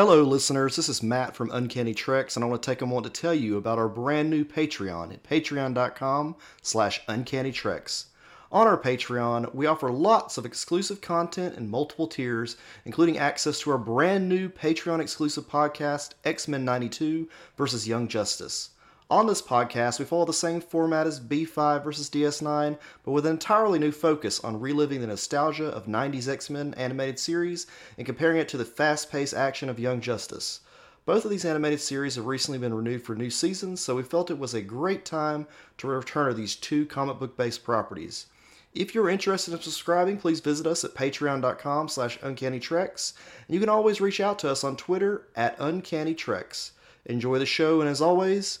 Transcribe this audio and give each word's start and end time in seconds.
Hello, 0.00 0.22
listeners. 0.22 0.76
This 0.76 0.88
is 0.88 1.02
Matt 1.02 1.36
from 1.36 1.50
Uncanny 1.50 1.92
Treks, 1.92 2.34
and 2.34 2.42
I 2.42 2.48
want 2.48 2.62
to 2.62 2.70
take 2.70 2.80
a 2.80 2.86
moment 2.86 3.12
to 3.12 3.20
tell 3.20 3.34
you 3.34 3.58
about 3.58 3.76
our 3.76 3.86
brand 3.86 4.30
new 4.30 4.46
Patreon 4.46 5.12
at 5.12 5.22
patreon.com 5.22 6.36
slash 6.62 7.04
uncannytreks. 7.06 8.06
On 8.50 8.66
our 8.66 8.78
Patreon, 8.78 9.54
we 9.54 9.66
offer 9.66 9.92
lots 9.92 10.38
of 10.38 10.46
exclusive 10.46 11.02
content 11.02 11.54
in 11.58 11.68
multiple 11.68 12.06
tiers, 12.06 12.56
including 12.86 13.18
access 13.18 13.60
to 13.60 13.72
our 13.72 13.76
brand 13.76 14.26
new 14.26 14.48
Patreon 14.48 15.02
exclusive 15.02 15.46
podcast, 15.46 16.12
X 16.24 16.48
Men 16.48 16.64
92 16.64 17.28
versus 17.58 17.86
Young 17.86 18.08
Justice. 18.08 18.70
On 19.10 19.26
this 19.26 19.42
podcast, 19.42 19.98
we 19.98 20.04
follow 20.04 20.24
the 20.24 20.32
same 20.32 20.60
format 20.60 21.04
as 21.04 21.18
B5 21.18 21.82
versus 21.82 22.08
DS9, 22.08 22.78
but 23.02 23.10
with 23.10 23.26
an 23.26 23.32
entirely 23.32 23.80
new 23.80 23.90
focus 23.90 24.38
on 24.44 24.60
reliving 24.60 25.00
the 25.00 25.08
nostalgia 25.08 25.66
of 25.66 25.86
90s 25.86 26.28
X 26.28 26.48
Men 26.48 26.74
animated 26.74 27.18
series 27.18 27.66
and 27.98 28.06
comparing 28.06 28.36
it 28.36 28.48
to 28.50 28.56
the 28.56 28.64
fast 28.64 29.10
paced 29.10 29.34
action 29.34 29.68
of 29.68 29.80
Young 29.80 30.00
Justice. 30.00 30.60
Both 31.06 31.24
of 31.24 31.32
these 31.32 31.44
animated 31.44 31.80
series 31.80 32.14
have 32.14 32.26
recently 32.26 32.60
been 32.60 32.72
renewed 32.72 33.02
for 33.02 33.16
new 33.16 33.30
seasons, 33.30 33.80
so 33.80 33.96
we 33.96 34.04
felt 34.04 34.30
it 34.30 34.38
was 34.38 34.54
a 34.54 34.62
great 34.62 35.04
time 35.04 35.48
to 35.78 35.88
return 35.88 36.28
to 36.28 36.34
these 36.34 36.54
two 36.54 36.86
comic 36.86 37.18
book 37.18 37.36
based 37.36 37.64
properties. 37.64 38.26
If 38.74 38.94
you're 38.94 39.10
interested 39.10 39.52
in 39.52 39.60
subscribing, 39.60 40.18
please 40.18 40.38
visit 40.38 40.68
us 40.68 40.84
at 40.84 40.94
patreon.com 40.94 41.88
slash 41.88 42.16
uncannytreks, 42.20 43.14
and 43.48 43.54
you 43.54 43.58
can 43.58 43.68
always 43.68 44.00
reach 44.00 44.20
out 44.20 44.38
to 44.38 44.50
us 44.50 44.62
on 44.62 44.76
Twitter 44.76 45.26
at 45.34 45.58
uncannytreks. 45.58 46.70
Enjoy 47.06 47.40
the 47.40 47.46
show, 47.46 47.80
and 47.80 47.90
as 47.90 48.00
always, 48.00 48.60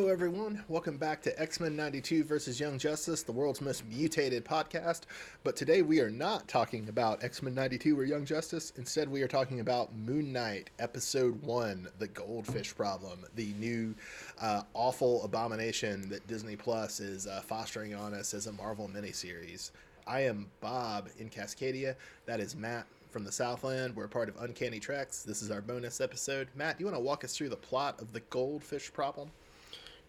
Hello, 0.00 0.10
everyone. 0.10 0.64
Welcome 0.66 0.96
back 0.96 1.20
to 1.24 1.38
X 1.38 1.60
Men 1.60 1.76
92 1.76 2.24
versus 2.24 2.58
Young 2.58 2.78
Justice, 2.78 3.22
the 3.22 3.32
world's 3.32 3.60
most 3.60 3.84
mutated 3.84 4.46
podcast. 4.46 5.02
But 5.44 5.56
today 5.56 5.82
we 5.82 6.00
are 6.00 6.08
not 6.08 6.48
talking 6.48 6.88
about 6.88 7.22
X 7.22 7.42
Men 7.42 7.54
92 7.54 8.00
or 8.00 8.04
Young 8.04 8.24
Justice. 8.24 8.72
Instead, 8.78 9.10
we 9.10 9.20
are 9.20 9.28
talking 9.28 9.60
about 9.60 9.94
Moon 9.94 10.32
Knight, 10.32 10.70
Episode 10.78 11.42
1, 11.42 11.86
The 11.98 12.08
Goldfish 12.08 12.74
Problem, 12.74 13.26
the 13.34 13.52
new 13.58 13.94
uh, 14.40 14.62
awful 14.72 15.22
abomination 15.22 16.08
that 16.08 16.26
Disney 16.26 16.56
Plus 16.56 16.98
is 16.98 17.26
uh, 17.26 17.42
fostering 17.42 17.94
on 17.94 18.14
us 18.14 18.32
as 18.32 18.46
a 18.46 18.52
Marvel 18.52 18.88
miniseries. 18.88 19.70
I 20.06 20.20
am 20.20 20.46
Bob 20.62 21.10
in 21.18 21.28
Cascadia. 21.28 21.94
That 22.24 22.40
is 22.40 22.56
Matt 22.56 22.86
from 23.10 23.24
the 23.24 23.32
Southland. 23.32 23.94
We're 23.94 24.08
part 24.08 24.30
of 24.30 24.40
Uncanny 24.40 24.80
Treks. 24.80 25.24
This 25.24 25.42
is 25.42 25.50
our 25.50 25.60
bonus 25.60 26.00
episode. 26.00 26.48
Matt, 26.54 26.78
do 26.78 26.84
you 26.84 26.86
want 26.86 26.96
to 26.96 27.04
walk 27.04 27.22
us 27.22 27.36
through 27.36 27.50
the 27.50 27.56
plot 27.56 28.00
of 28.00 28.14
The 28.14 28.20
Goldfish 28.20 28.90
Problem? 28.94 29.30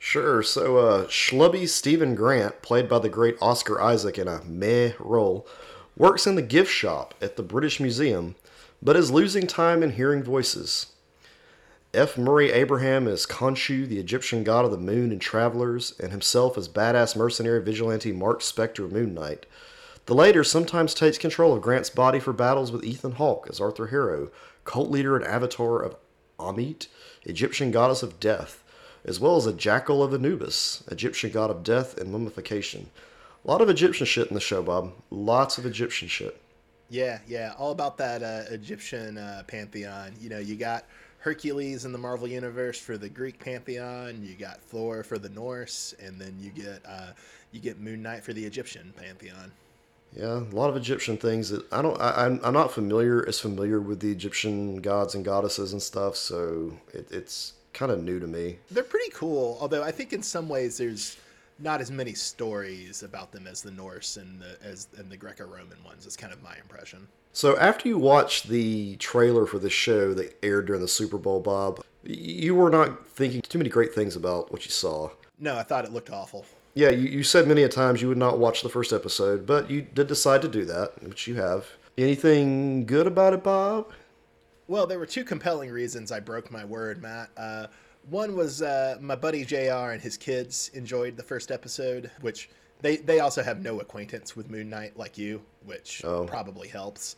Sure. 0.04 0.42
So, 0.42 0.78
uh, 0.78 1.06
schlubby 1.06 1.70
Stephen 1.70 2.16
Grant, 2.16 2.64
played 2.64 2.90
by 2.90 2.98
the 2.98 3.08
great 3.08 3.38
Oscar 3.40 3.80
Isaac 3.80 4.18
in 4.18 4.28
a 4.28 4.44
meh 4.44 4.94
role, 4.98 5.48
works 5.96 6.26
in 6.26 6.34
the 6.34 6.42
gift 6.42 6.72
shop 6.72 7.14
at 7.22 7.36
the 7.36 7.44
British 7.44 7.80
Museum, 7.80 8.36
but 8.82 8.96
is 8.96 9.12
losing 9.12 9.46
time 9.46 9.84
in 9.84 9.92
hearing 9.92 10.24
voices. 10.24 10.88
F. 11.94 12.18
Murray 12.18 12.52
Abraham 12.52 13.08
is 13.08 13.28
Khonshu, 13.28 13.88
the 13.88 14.00
Egyptian 14.00 14.44
god 14.44 14.66
of 14.66 14.72
the 14.72 14.78
moon 14.78 15.12
and 15.12 15.22
travelers, 15.22 15.94
and 16.00 16.12
himself 16.12 16.58
as 16.58 16.68
badass 16.68 17.16
mercenary 17.16 17.62
vigilante 17.62 18.12
Mark 18.12 18.40
Spector 18.42 18.92
Moon 18.92 19.14
Knight. 19.14 19.46
The 20.08 20.16
latter 20.16 20.44
sometimes 20.44 20.96
takes 20.96 21.20
control 21.20 21.54
of 21.54 21.62
Grant's 21.62 21.92
body 21.92 22.20
for 22.20 22.34
battles 22.34 22.72
with 22.72 22.84
Ethan 22.84 23.14
Hawke 23.14 23.46
as 23.52 23.62
Arthur 23.62 23.88
Harrow, 23.88 24.32
cult 24.66 24.90
leader 24.90 25.16
and 25.16 25.24
avatar 25.24 25.80
of 25.80 25.96
Ammit, 26.40 26.88
Egyptian 27.24 27.70
goddess 27.70 28.02
of 28.02 28.20
death 28.20 28.61
as 29.06 29.20
well 29.20 29.36
as 29.38 29.46
a 29.46 29.54
jackal 29.54 30.04
of 30.04 30.14
Anubis, 30.14 30.84
Egyptian 30.92 31.32
god 31.32 31.50
of 31.50 31.64
death 31.64 31.98
and 31.98 32.12
mummification. 32.12 32.90
A 33.44 33.48
lot 33.48 33.62
of 33.62 33.70
Egyptian 33.70 34.06
shit 34.06 34.28
in 34.28 34.36
the 34.36 34.40
show, 34.40 34.62
Bob. 34.62 34.94
Lots 35.10 35.58
of 35.58 35.66
Egyptian 35.66 36.08
shit. 36.08 36.40
Yeah, 36.90 37.20
yeah, 37.28 37.54
all 37.58 37.72
about 37.72 37.98
that 37.98 38.22
uh, 38.22 38.44
Egyptian 38.54 39.18
uh, 39.18 39.44
pantheon. 39.48 40.14
You 40.20 40.30
know, 40.30 40.40
you 40.40 40.56
got 40.56 40.86
Hercules 41.20 41.86
in 41.86 41.92
the 41.92 41.98
Marvel 41.98 42.28
universe 42.28 42.80
for 42.80 42.98
the 42.98 43.08
Greek 43.08 43.40
pantheon. 43.40 44.22
You 44.24 44.36
got 44.36 44.62
Thor 44.62 45.04
for 45.04 45.18
the 45.18 45.30
Norse, 45.30 45.96
and 46.00 46.20
then 46.20 46.36
you 46.40 46.50
get 46.50 46.82
uh, 46.86 47.12
you 47.52 47.62
get 47.62 47.80
Moon 47.80 48.02
Knight 48.02 48.24
for 48.24 48.34
the 48.34 48.44
Egyptian 48.44 48.94
pantheon. 48.98 49.52
Yeah, 50.14 50.40
a 50.40 50.56
lot 50.56 50.70
of 50.70 50.76
Egyptian 50.76 51.18
things 51.18 51.50
that 51.50 51.72
I 51.72 51.82
don't. 51.82 52.00
I, 52.02 52.26
am 52.26 52.42
I'm 52.44 52.54
not 52.54 52.72
familiar 52.74 53.26
as 53.28 53.40
familiar 53.40 53.80
with 53.80 54.02
the 54.02 54.12
Egyptian 54.12 54.82
gods 54.82 55.16
and 55.16 55.24
goddesses 55.24 55.72
and 55.72 55.82
stuff, 55.82 56.18
so 56.18 56.74
it, 56.94 57.08
it's 57.10 57.54
kind 57.74 57.92
of 57.92 58.04
new 58.04 58.20
to 58.20 58.28
me. 58.28 58.58
They're 58.70 58.84
pretty 58.84 59.12
cool, 59.14 59.58
although 59.62 59.84
I 59.84 59.92
think 59.92 60.14
in 60.14 60.22
some 60.22 60.50
ways 60.50 60.78
there's 60.78 61.18
not 61.60 61.82
as 61.82 61.92
many 61.92 62.14
stories 62.14 63.04
about 63.04 63.32
them 63.32 63.48
as 63.48 63.62
the 63.62 63.72
Norse 63.72 64.18
and 64.18 64.42
the 64.42 64.58
as 64.64 64.88
and 64.98 65.10
the 65.10 65.18
Greco-Roman 65.18 65.84
ones. 65.84 66.06
It's 66.06 66.18
kind 66.18 66.34
of 66.34 66.42
my 66.42 66.56
impression. 66.58 67.08
So 67.34 67.58
after 67.58 67.88
you 67.88 67.98
watched 67.98 68.50
the 68.50 68.98
trailer 68.98 69.46
for 69.46 69.60
the 69.60 69.70
show 69.70 70.14
that 70.16 70.38
aired 70.44 70.66
during 70.66 70.82
the 70.82 70.88
Super 70.88 71.18
Bowl, 71.18 71.40
Bob, 71.40 71.84
you 72.04 72.56
were 72.56 72.70
not 72.70 73.08
thinking 73.08 73.42
too 73.42 73.58
many 73.58 73.70
great 73.70 73.94
things 73.94 74.16
about 74.16 74.52
what 74.52 74.66
you 74.66 74.72
saw. 74.72 75.10
No, 75.40 75.58
I 75.58 75.64
thought 75.64 75.86
it 75.86 75.94
looked 75.94 76.10
awful. 76.10 76.46
Yeah, 76.74 76.90
you, 76.90 77.10
you 77.10 77.24
said 77.24 77.48
many 77.48 77.64
a 77.64 77.70
times 77.70 78.02
you 78.02 78.08
would 78.08 78.18
not 78.18 78.40
watch 78.40 78.64
the 78.64 78.70
first 78.70 78.94
episode, 78.94 79.46
but 79.46 79.70
you 79.70 79.82
did 79.82 80.08
decide 80.08 80.42
to 80.42 80.48
do 80.48 80.66
that, 80.66 81.04
which 81.04 81.28
you 81.28 81.36
have. 81.36 81.68
Anything 81.98 82.86
good 82.86 83.08
about 83.08 83.34
it, 83.34 83.44
Bob? 83.44 83.92
Well, 84.72 84.88
there 84.88 85.00
were 85.00 85.06
two 85.06 85.26
compelling 85.26 85.70
reasons 85.70 86.14
I 86.14 86.22
broke 86.22 86.50
my 86.50 86.64
word, 86.64 87.02
Matt. 87.02 87.30
Uh, 87.36 87.68
one 88.10 88.38
was 88.38 88.62
uh, 88.62 88.96
my 89.02 89.18
buddy 89.18 89.44
JR 89.44 89.92
and 89.92 90.02
his 90.02 90.16
kids 90.16 90.72
enjoyed 90.74 91.18
the 91.18 91.24
first 91.24 91.52
episode, 91.52 92.10
which 92.22 92.50
they, 92.80 92.96
they 92.96 93.20
also 93.20 93.44
have 93.44 93.62
no 93.62 93.82
acquaintance 93.82 94.34
with 94.34 94.50
Moon 94.50 94.70
Knight 94.70 94.96
like 94.96 95.18
you, 95.18 95.42
which 95.66 96.06
oh. 96.06 96.24
probably 96.24 96.70
helps. 96.70 97.18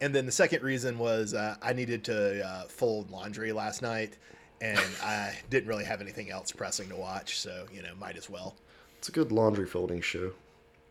And 0.00 0.14
then 0.14 0.24
the 0.24 0.32
second 0.32 0.62
reason 0.62 0.96
was 0.96 1.34
uh, 1.34 1.56
I 1.60 1.74
needed 1.74 2.02
to 2.04 2.42
uh, 2.42 2.62
fold 2.62 3.10
laundry 3.10 3.52
last 3.52 3.82
night, 3.82 4.16
and 4.62 4.80
I 5.02 5.34
didn't 5.50 5.68
really 5.68 5.84
have 5.84 6.00
anything 6.00 6.30
else 6.30 6.50
pressing 6.50 6.88
to 6.88 6.96
watch, 6.96 7.38
so, 7.38 7.66
you 7.74 7.82
know, 7.82 7.94
might 8.00 8.16
as 8.16 8.30
well. 8.30 8.56
It's 8.96 9.10
a 9.10 9.12
good 9.12 9.32
laundry 9.32 9.66
folding 9.66 10.00
show. 10.00 10.32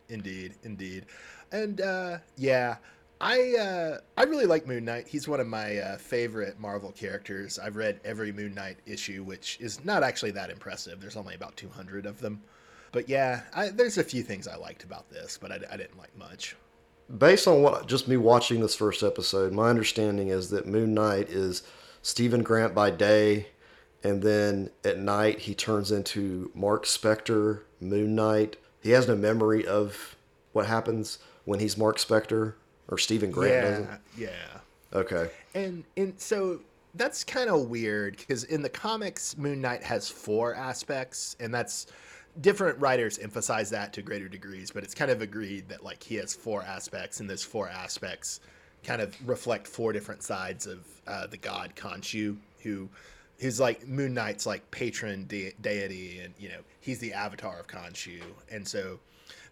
Indeed, 0.09 0.53
indeed. 0.61 1.07
And 1.51 1.81
uh, 1.81 2.19
yeah, 2.37 2.75
I 3.21 3.55
uh, 3.55 3.97
I 4.17 4.23
really 4.23 4.45
like 4.45 4.67
Moon 4.67 4.83
Knight. 4.83 5.07
He's 5.07 5.27
one 5.27 5.39
of 5.39 5.47
my 5.47 5.77
uh, 5.77 5.97
favorite 5.97 6.59
Marvel 6.59 6.91
characters. 6.91 7.57
I've 7.57 7.75
read 7.75 7.99
every 8.03 8.31
Moon 8.31 8.53
Knight 8.53 8.77
issue, 8.85 9.23
which 9.23 9.57
is 9.61 9.83
not 9.85 10.03
actually 10.03 10.31
that 10.31 10.49
impressive. 10.49 10.99
There's 10.99 11.15
only 11.15 11.35
about 11.35 11.55
200 11.55 12.05
of 12.05 12.19
them. 12.19 12.41
But 12.91 13.07
yeah, 13.09 13.41
I, 13.53 13.69
there's 13.69 13.97
a 13.97 14.03
few 14.03 14.21
things 14.21 14.47
I 14.47 14.55
liked 14.55 14.83
about 14.83 15.09
this, 15.09 15.37
but 15.37 15.51
I, 15.51 15.59
I 15.71 15.77
didn't 15.77 15.97
like 15.97 16.15
much. 16.17 16.55
Based 17.17 17.47
on 17.47 17.61
what 17.61 17.87
just 17.87 18.07
me 18.07 18.17
watching 18.17 18.59
this 18.59 18.75
first 18.75 19.01
episode, 19.01 19.53
my 19.53 19.69
understanding 19.69 20.27
is 20.29 20.49
that 20.49 20.67
Moon 20.67 20.93
Knight 20.93 21.29
is 21.29 21.63
Stephen 22.01 22.43
Grant 22.43 22.75
by 22.75 22.91
day, 22.91 23.47
and 24.03 24.21
then 24.21 24.71
at 24.83 24.99
night 24.99 25.39
he 25.39 25.55
turns 25.55 25.91
into 25.91 26.51
Mark 26.53 26.85
Spector, 26.85 27.61
Moon 27.79 28.13
Knight. 28.13 28.57
He 28.81 28.91
has 28.91 29.07
no 29.07 29.15
memory 29.15 29.65
of 29.65 30.15
what 30.51 30.65
happens 30.65 31.19
when 31.45 31.59
he's 31.59 31.77
Mark 31.77 31.97
Spector 31.97 32.55
or 32.87 32.97
Stephen 32.97 33.31
Grant 33.31 33.53
yeah, 33.53 33.61
doesn't. 33.61 33.89
Yeah. 34.17 34.29
Okay. 34.93 35.29
And 35.53 35.83
and 35.97 36.19
so 36.19 36.61
that's 36.95 37.23
kind 37.23 37.49
of 37.49 37.69
weird 37.69 38.17
because 38.17 38.45
in 38.45 38.61
the 38.61 38.69
comics, 38.69 39.37
Moon 39.37 39.61
Knight 39.61 39.83
has 39.83 40.09
four 40.09 40.55
aspects, 40.55 41.35
and 41.39 41.53
that's 41.53 41.87
different 42.41 42.79
writers 42.79 43.17
emphasize 43.19 43.69
that 43.69 43.93
to 43.93 44.01
greater 44.01 44.27
degrees. 44.27 44.71
But 44.71 44.83
it's 44.83 44.93
kind 44.93 45.11
of 45.11 45.21
agreed 45.21 45.67
that 45.69 45.83
like 45.83 46.01
he 46.01 46.15
has 46.15 46.33
four 46.33 46.63
aspects, 46.63 47.19
and 47.19 47.29
those 47.29 47.43
four 47.43 47.67
aspects 47.69 48.39
kind 48.83 49.01
of 49.01 49.15
reflect 49.27 49.67
four 49.67 49.91
different 49.91 50.23
sides 50.23 50.67
of 50.67 50.85
uh, 51.07 51.27
the 51.27 51.37
god 51.37 51.73
Khonshu, 51.75 52.37
who 52.61 52.89
who's 53.39 53.59
like 53.59 53.87
Moon 53.87 54.13
Knight's 54.13 54.45
like 54.45 54.69
patron 54.71 55.25
de- 55.27 55.53
deity, 55.61 56.19
and 56.19 56.33
you 56.39 56.49
know 56.49 56.59
he's 56.79 56.99
the 56.99 57.13
avatar 57.13 57.59
of 57.59 57.67
Khonshu, 57.67 58.21
and 58.51 58.65
so 58.65 58.99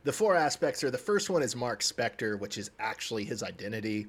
the 0.03 0.13
four 0.13 0.35
aspects 0.35 0.83
are 0.83 0.91
the 0.91 0.97
first 0.97 1.29
one 1.29 1.41
is 1.41 1.55
Mark 1.55 1.81
Spector, 1.81 2.39
which 2.39 2.57
is 2.57 2.71
actually 2.79 3.23
his 3.23 3.43
identity. 3.43 4.07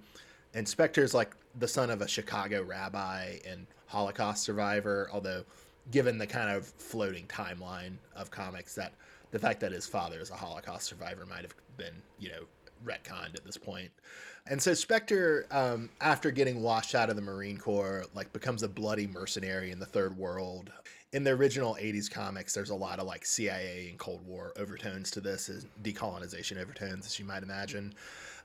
And 0.55 0.67
Spector 0.67 1.03
is 1.03 1.15
like 1.15 1.35
the 1.59 1.69
son 1.69 1.91
of 1.91 2.03
a 2.03 2.09
Chicago 2.09 2.63
rabbi 2.63 3.39
and 3.47 3.67
Holocaust 3.87 4.43
survivor, 4.43 5.09
although 5.13 5.45
given 5.91 6.19
the 6.19 6.27
kind 6.27 6.51
of 6.51 6.67
floating 6.67 7.27
timeline 7.27 7.97
of 8.17 8.31
comics 8.31 8.75
that 8.75 8.93
the 9.31 9.39
fact 9.39 9.61
that 9.61 9.73
his 9.73 9.87
father 9.87 10.21
is 10.21 10.31
a 10.31 10.35
Holocaust 10.35 10.87
survivor 10.87 11.27
might 11.27 11.43
have 11.43 11.55
been, 11.77 11.95
you 12.19 12.31
know, 12.31 12.45
retconned 12.85 13.35
at 13.35 13.45
this 13.45 13.57
point. 13.57 13.91
And 14.47 14.61
so 14.61 14.73
Spector, 14.73 15.53
um, 15.53 15.91
after 16.01 16.31
getting 16.31 16.63
washed 16.63 16.95
out 16.95 17.11
of 17.11 17.17
the 17.17 17.23
Marine 17.23 17.59
Corps, 17.59 18.05
like 18.15 18.33
becomes 18.33 18.63
a 18.63 18.69
bloody 18.69 19.07
mercenary 19.07 19.71
in 19.71 19.79
the 19.79 19.87
Third 19.87 20.17
World 20.17 20.71
in 21.15 21.23
the 21.23 21.31
original 21.31 21.77
80s 21.81 22.11
comics 22.11 22.53
there's 22.53 22.71
a 22.71 22.75
lot 22.75 22.99
of 22.99 23.07
like 23.07 23.25
cia 23.25 23.87
and 23.89 23.99
cold 23.99 24.21
war 24.27 24.53
overtones 24.57 25.13
to 25.13 25.21
this 25.21 25.49
decolonization 25.85 26.61
overtones 26.61 27.07
as 27.07 27.19
you 27.19 27.25
might 27.25 27.45
imagine. 27.45 27.95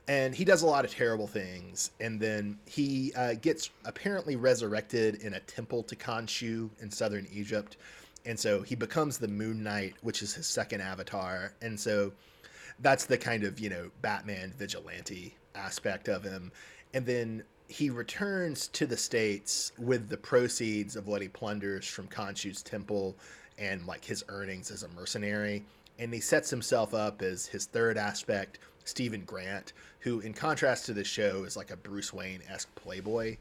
And 0.07 0.33
he 0.33 0.45
does 0.45 0.61
a 0.61 0.67
lot 0.67 0.85
of 0.85 0.91
terrible 0.91 1.27
things. 1.27 1.91
And 1.99 2.19
then 2.19 2.57
he 2.65 3.11
uh, 3.15 3.33
gets 3.35 3.69
apparently 3.85 4.35
resurrected 4.35 5.15
in 5.15 5.33
a 5.33 5.39
temple 5.41 5.83
to 5.83 5.95
khonshu 5.95 6.69
in 6.79 6.89
southern 6.91 7.27
egypt. 7.31 7.77
And 8.25 8.39
so 8.39 8.61
he 8.61 8.75
becomes 8.75 9.17
the 9.17 9.27
moon 9.27 9.63
knight 9.63 9.95
which 10.01 10.21
is 10.21 10.35
his 10.35 10.45
second 10.45 10.81
avatar. 10.81 11.53
And 11.63 11.79
so 11.79 12.11
that's 12.81 13.05
the 13.05 13.17
kind 13.17 13.43
of 13.43 13.59
you 13.59 13.71
know 13.71 13.89
batman 14.03 14.53
vigilante 14.55 15.35
aspect 15.55 16.07
of 16.07 16.23
him. 16.23 16.51
And 16.93 17.03
then 17.03 17.43
he 17.69 17.89
returns 17.89 18.67
to 18.69 18.85
the 18.85 18.97
states 18.97 19.71
with 19.77 20.09
the 20.09 20.17
proceeds 20.17 20.95
of 20.95 21.07
what 21.07 21.21
he 21.21 21.27
plunders 21.27 21.87
from 21.87 22.07
khonshu's 22.07 22.61
temple 22.61 23.15
and 23.57 23.85
like 23.85 24.03
his 24.03 24.23
earnings 24.27 24.71
as 24.71 24.83
a 24.83 24.87
mercenary 24.89 25.63
and 25.99 26.13
he 26.13 26.19
sets 26.19 26.49
himself 26.49 26.93
up 26.93 27.21
as 27.21 27.45
his 27.45 27.65
third 27.65 27.97
aspect 27.97 28.59
Stephen 28.89 29.21
Grant, 29.25 29.73
who, 29.99 30.19
in 30.21 30.33
contrast 30.33 30.85
to 30.87 30.93
the 30.93 31.03
show, 31.03 31.43
is 31.43 31.55
like 31.55 31.71
a 31.71 31.77
Bruce 31.77 32.11
Wayne 32.11 32.41
esque 32.49 32.73
playboy. 32.75 33.37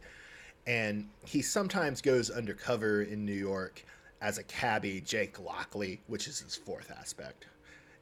And 0.67 1.09
he 1.25 1.41
sometimes 1.41 2.03
goes 2.03 2.29
undercover 2.31 3.03
in 3.03 3.25
New 3.25 3.33
York 3.33 3.83
as 4.21 4.37
a 4.37 4.43
cabbie, 4.43 5.01
Jake 5.01 5.41
Lockley, 5.41 6.01
which 6.07 6.29
is 6.29 6.41
his 6.41 6.55
fourth 6.55 6.93
aspect. 6.99 7.47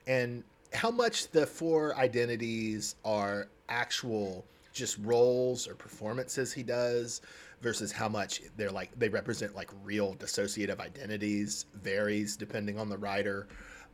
And 0.06 0.42
how 0.72 0.90
much 0.90 1.28
the 1.28 1.46
four 1.46 1.94
identities 1.96 2.96
are 3.04 3.46
actual 3.68 4.44
just 4.76 4.98
roles 4.98 5.66
or 5.66 5.74
performances 5.74 6.52
he 6.52 6.62
does 6.62 7.22
versus 7.60 7.90
how 7.90 8.08
much 8.08 8.42
they're 8.56 8.70
like 8.70 8.90
they 8.98 9.08
represent 9.08 9.54
like 9.54 9.70
real 9.82 10.14
dissociative 10.16 10.78
identities 10.80 11.66
varies 11.82 12.36
depending 12.36 12.78
on 12.78 12.88
the 12.88 12.98
writer 12.98 13.48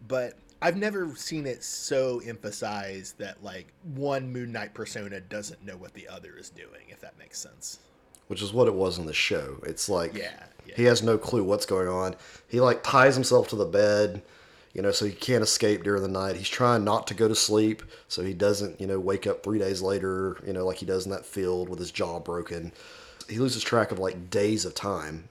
but 0.08 0.34
I've 0.60 0.76
never 0.76 1.14
seen 1.16 1.46
it 1.46 1.64
so 1.64 2.20
emphasized 2.24 3.18
that 3.18 3.42
like 3.42 3.66
one 3.94 4.32
Moon 4.32 4.52
Knight 4.52 4.74
persona 4.74 5.20
doesn't 5.20 5.64
know 5.64 5.76
what 5.76 5.92
the 5.92 6.06
other 6.06 6.36
is 6.36 6.50
doing, 6.50 6.86
if 6.88 7.00
that 7.00 7.18
makes 7.18 7.40
sense. 7.40 7.80
Which 8.28 8.42
is 8.42 8.52
what 8.52 8.68
it 8.68 8.74
was 8.74 8.98
in 8.98 9.04
the 9.04 9.12
show. 9.12 9.58
It's 9.64 9.88
like 9.88 10.14
Yeah, 10.14 10.44
yeah. 10.64 10.74
he 10.76 10.84
has 10.84 11.02
no 11.02 11.18
clue 11.18 11.42
what's 11.42 11.66
going 11.66 11.88
on. 11.88 12.14
He 12.46 12.60
like 12.60 12.84
ties 12.84 13.14
himself 13.14 13.48
to 13.48 13.56
the 13.56 13.64
bed, 13.64 14.22
you 14.74 14.82
know, 14.82 14.90
so 14.90 15.04
he 15.04 15.12
can't 15.12 15.42
escape 15.42 15.82
during 15.82 16.02
the 16.02 16.08
night. 16.08 16.36
He's 16.36 16.48
trying 16.48 16.84
not 16.84 17.06
to 17.08 17.14
go 17.14 17.28
to 17.28 17.34
sleep, 17.34 17.82
so 18.08 18.22
he 18.22 18.32
doesn't, 18.32 18.80
you 18.80 18.86
know, 18.86 18.98
wake 18.98 19.26
up 19.26 19.42
three 19.42 19.58
days 19.58 19.82
later, 19.82 20.38
you 20.46 20.52
know, 20.52 20.66
like 20.66 20.78
he 20.78 20.86
does 20.86 21.04
in 21.04 21.12
that 21.12 21.26
field 21.26 21.68
with 21.68 21.78
his 21.78 21.90
jaw 21.90 22.18
broken. 22.20 22.72
He 23.28 23.38
loses 23.38 23.62
track 23.62 23.92
of 23.92 23.98
like 23.98 24.30
days 24.30 24.64
of 24.64 24.74
time. 24.74 25.28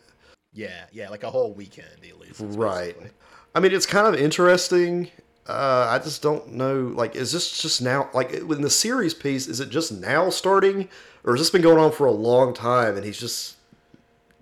Yeah, 0.54 0.86
yeah, 0.92 1.10
like 1.10 1.24
a 1.24 1.30
whole 1.30 1.54
weekend 1.54 1.90
he 2.02 2.14
loses. 2.14 2.42
Right. 2.42 2.94
basically. 2.94 3.12
I 3.56 3.60
mean, 3.60 3.74
it's 3.74 3.86
kind 3.86 4.08
of 4.08 4.20
interesting. 4.20 5.10
Uh, 5.48 5.88
I 5.90 6.00
just 6.00 6.22
don't 6.22 6.54
know. 6.54 6.94
Like, 6.96 7.16
is 7.16 7.32
this 7.32 7.62
just 7.62 7.82
now? 7.82 8.10
Like, 8.14 8.32
in 8.32 8.62
the 8.62 8.70
series 8.70 9.14
piece, 9.14 9.48
is 9.48 9.60
it 9.60 9.70
just 9.70 9.92
now 9.92 10.30
starting, 10.30 10.88
or 11.24 11.34
has 11.34 11.42
this 11.42 11.50
been 11.50 11.62
going 11.62 11.80
on 11.80 11.92
for 11.92 12.06
a 12.06 12.12
long 12.12 12.54
time, 12.54 12.96
and 12.96 13.04
he's 13.04 13.20
just 13.20 13.58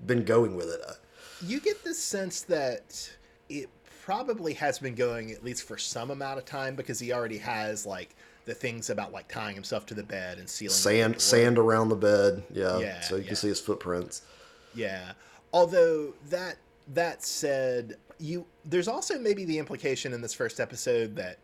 been 0.06 0.26
going 0.26 0.56
with 0.56 0.70
it? 0.70 0.82
You 1.46 1.60
get 1.60 1.84
the 1.84 1.94
sense 1.94 2.42
that 2.42 3.10
it 3.48 3.70
probably 4.10 4.56
has 4.56 4.80
been 4.80 4.96
going 4.96 5.30
at 5.30 5.44
least 5.44 5.62
for 5.68 5.78
some 5.78 6.10
amount 6.10 6.40
of 6.40 6.44
time 6.44 6.74
because 6.74 7.00
he 7.00 7.14
already 7.14 7.38
has 7.38 7.86
like 7.86 8.16
the 8.46 8.56
things 8.56 8.90
about 8.90 9.12
like 9.12 9.28
tying 9.28 9.54
himself 9.54 9.86
to 9.86 9.94
the 9.94 10.02
bed 10.02 10.40
and 10.40 10.50
sealing 10.50 10.74
Sand, 10.74 11.22
sand 11.22 11.60
around 11.60 11.90
the 11.90 11.96
bed. 11.96 12.42
Yeah. 12.52 12.80
Yeah, 12.80 13.02
so 13.02 13.18
you 13.18 13.22
yeah. 13.22 13.28
can 13.28 13.36
see 13.36 13.50
his 13.50 13.62
footprints. 13.62 14.24
Yeah. 14.74 15.12
Although 15.54 16.16
that 16.32 16.58
that 16.96 17.24
said, 17.24 17.98
you 18.18 18.48
there's 18.66 18.88
also 18.88 19.20
maybe 19.20 19.46
the 19.46 19.60
implication 19.60 20.12
in 20.12 20.22
this 20.22 20.34
first 20.34 20.60
episode 20.60 21.16
that 21.18 21.38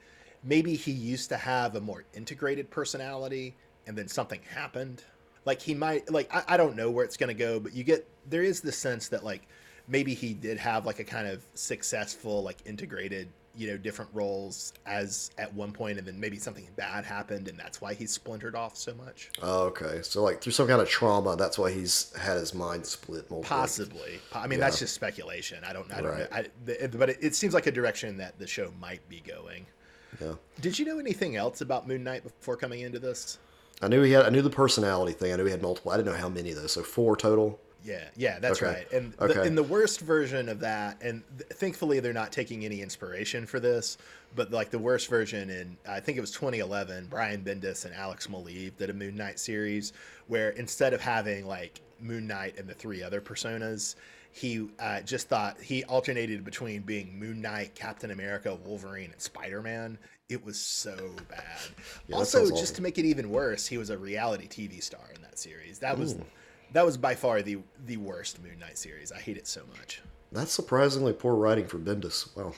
maybe 0.43 0.75
he 0.75 0.91
used 0.91 1.29
to 1.29 1.37
have 1.37 1.75
a 1.75 1.81
more 1.81 2.03
integrated 2.15 2.71
personality 2.71 3.55
and 3.85 3.95
then 3.95 4.07
something 4.07 4.39
happened. 4.51 5.03
Like 5.45 5.61
he 5.61 5.75
might 5.75 6.11
like 6.11 6.33
I, 6.33 6.55
I 6.55 6.57
don't 6.57 6.75
know 6.75 6.89
where 6.89 7.05
it's 7.05 7.15
gonna 7.15 7.35
go, 7.35 7.59
but 7.59 7.75
you 7.75 7.83
get 7.83 8.09
there 8.27 8.41
is 8.41 8.59
the 8.59 8.71
sense 8.71 9.07
that 9.09 9.23
like 9.23 9.47
maybe 9.87 10.13
he 10.13 10.33
did 10.33 10.57
have 10.57 10.85
like 10.85 10.99
a 10.99 11.03
kind 11.03 11.27
of 11.27 11.45
successful, 11.53 12.43
like 12.43 12.57
integrated, 12.65 13.27
you 13.57 13.67
know, 13.67 13.77
different 13.77 14.11
roles 14.13 14.73
as 14.85 15.31
at 15.37 15.53
one 15.53 15.71
point 15.71 15.97
and 15.97 16.05
then 16.05 16.19
maybe 16.19 16.37
something 16.37 16.67
bad 16.75 17.05
happened 17.05 17.47
and 17.47 17.57
that's 17.57 17.79
why 17.79 17.93
he's 17.93 18.11
splintered 18.11 18.55
off 18.55 18.75
so 18.75 18.93
much. 18.95 19.29
Oh, 19.41 19.63
okay. 19.67 19.99
So, 20.01 20.21
like, 20.23 20.41
through 20.41 20.51
some 20.51 20.67
kind 20.67 20.81
of 20.81 20.89
trauma, 20.89 21.35
that's 21.37 21.57
why 21.57 21.71
he's 21.71 22.13
had 22.17 22.37
his 22.37 22.53
mind 22.53 22.85
split 22.85 23.29
multiple. 23.31 23.43
Possibly. 23.43 24.19
I 24.33 24.47
mean, 24.47 24.59
Yeah. 24.59 24.65
that's 24.65 24.79
just 24.79 24.93
speculation. 24.93 25.63
I 25.65 25.71
don't. 25.73 25.89
I 25.93 26.01
don't. 26.01 26.11
Right. 26.11 26.31
know. 26.31 26.37
I, 26.37 26.45
the, 26.65 26.97
but 26.97 27.11
it, 27.11 27.17
it 27.21 27.35
seems 27.35 27.53
like 27.53 27.67
a 27.67 27.71
direction 27.71 28.17
that 28.17 28.37
the 28.39 28.47
show 28.47 28.71
might 28.79 29.07
be 29.07 29.21
going. 29.21 29.65
Yeah. 30.19 30.33
Did 30.61 30.77
you 30.79 30.85
know 30.85 30.99
anything 30.99 31.35
else 31.35 31.61
about 31.61 31.87
Moon 31.87 32.03
Knight 32.03 32.23
before 32.23 32.55
coming 32.57 32.81
into 32.81 32.99
this? 32.99 33.37
I 33.81 33.87
knew 33.89 34.01
he 34.01 34.11
had. 34.13 34.25
I 34.25 34.29
knew 34.29 34.41
the 34.41 34.49
personality 34.49 35.11
thing. 35.13 35.33
I 35.33 35.35
knew 35.35 35.45
he 35.45 35.51
had 35.51 35.61
multiple. 35.61 35.91
I 35.91 35.97
didn't 35.97 36.11
know 36.13 36.17
how 36.19 36.29
many 36.29 36.53
though. 36.53 36.67
So 36.67 36.83
four 36.83 37.15
total. 37.17 37.59
Yeah, 37.85 38.03
yeah, 38.15 38.39
that's 38.39 38.61
Okay. 38.61 38.73
right. 38.73 38.91
And 38.91 39.13
the, 39.13 39.43
in 39.43 39.53
the 39.53 39.63
worst 39.63 39.99
version 39.99 40.49
of 40.49 40.59
that, 40.61 40.97
and 41.03 41.21
th- 41.37 41.51
thankfully 41.51 41.99
they're 41.99 42.13
not 42.13 42.31
taking 42.31 42.65
any 42.65 42.81
inspiration 42.81 43.45
for 43.45 43.59
this, 43.59 43.97
but 44.35 44.51
like 44.51 44.71
the 44.71 44.79
worst 44.79 45.07
version 45.07 45.51
in 45.51 45.77
I 45.87 45.99
think 45.99 46.17
it 46.17 46.21
was 46.21 46.31
2011, 46.31 47.07
Brian 47.09 47.43
Bendis 47.43 47.85
and 47.85 47.93
Alex 47.93 48.25
Maleev 48.27 48.75
did 48.77 48.89
a 48.89 48.93
Moon 48.93 49.15
Knight 49.15 49.39
series 49.39 49.93
where 50.27 50.49
instead 50.51 50.93
of 50.93 51.01
having 51.01 51.45
like 51.45 51.79
Moon 51.99 52.25
Knight 52.25 52.57
and 52.57 52.67
the 52.67 52.73
three 52.73 53.03
other 53.03 53.21
personas, 53.21 53.95
he 54.31 54.67
uh, 54.79 55.01
just 55.01 55.29
thought 55.29 55.61
he 55.61 55.83
alternated 55.85 56.43
between 56.43 56.81
being 56.81 57.17
Moon 57.17 57.39
Knight, 57.39 57.75
Captain 57.75 58.09
America, 58.11 58.57
Wolverine, 58.65 59.11
and 59.11 59.21
Spider 59.21 59.61
Man. 59.61 59.97
It 60.27 60.43
was 60.43 60.59
so 60.59 60.97
bad. 61.29 61.45
Yeah, 62.07 62.15
also, 62.15 62.41
just 62.49 62.51
awful. 62.63 62.75
to 62.75 62.81
make 62.81 62.97
it 62.97 63.05
even 63.05 63.29
worse, 63.29 63.67
he 63.67 63.77
was 63.77 63.91
a 63.91 63.97
reality 63.97 64.47
TV 64.47 64.81
star 64.81 65.05
in 65.15 65.21
that 65.21 65.37
series. 65.37 65.77
That 65.79 65.97
was 65.99 66.15
that 66.75 66.85
was 66.85 66.97
by 66.97 67.15
far 67.15 67.41
the 67.41 67.57
the 67.85 67.97
worst 67.97 68.43
Moon 68.43 68.59
Knight 68.59 68.77
series. 68.77 69.11
I 69.11 69.19
hate 69.19 69.37
it 69.37 69.47
so 69.47 69.61
much. 69.77 70.01
That's 70.31 70.51
surprisingly 70.51 71.13
poor 71.13 71.35
writing 71.35 71.67
for 71.67 71.77
Bendis. 71.77 72.35
Wow. 72.35 72.53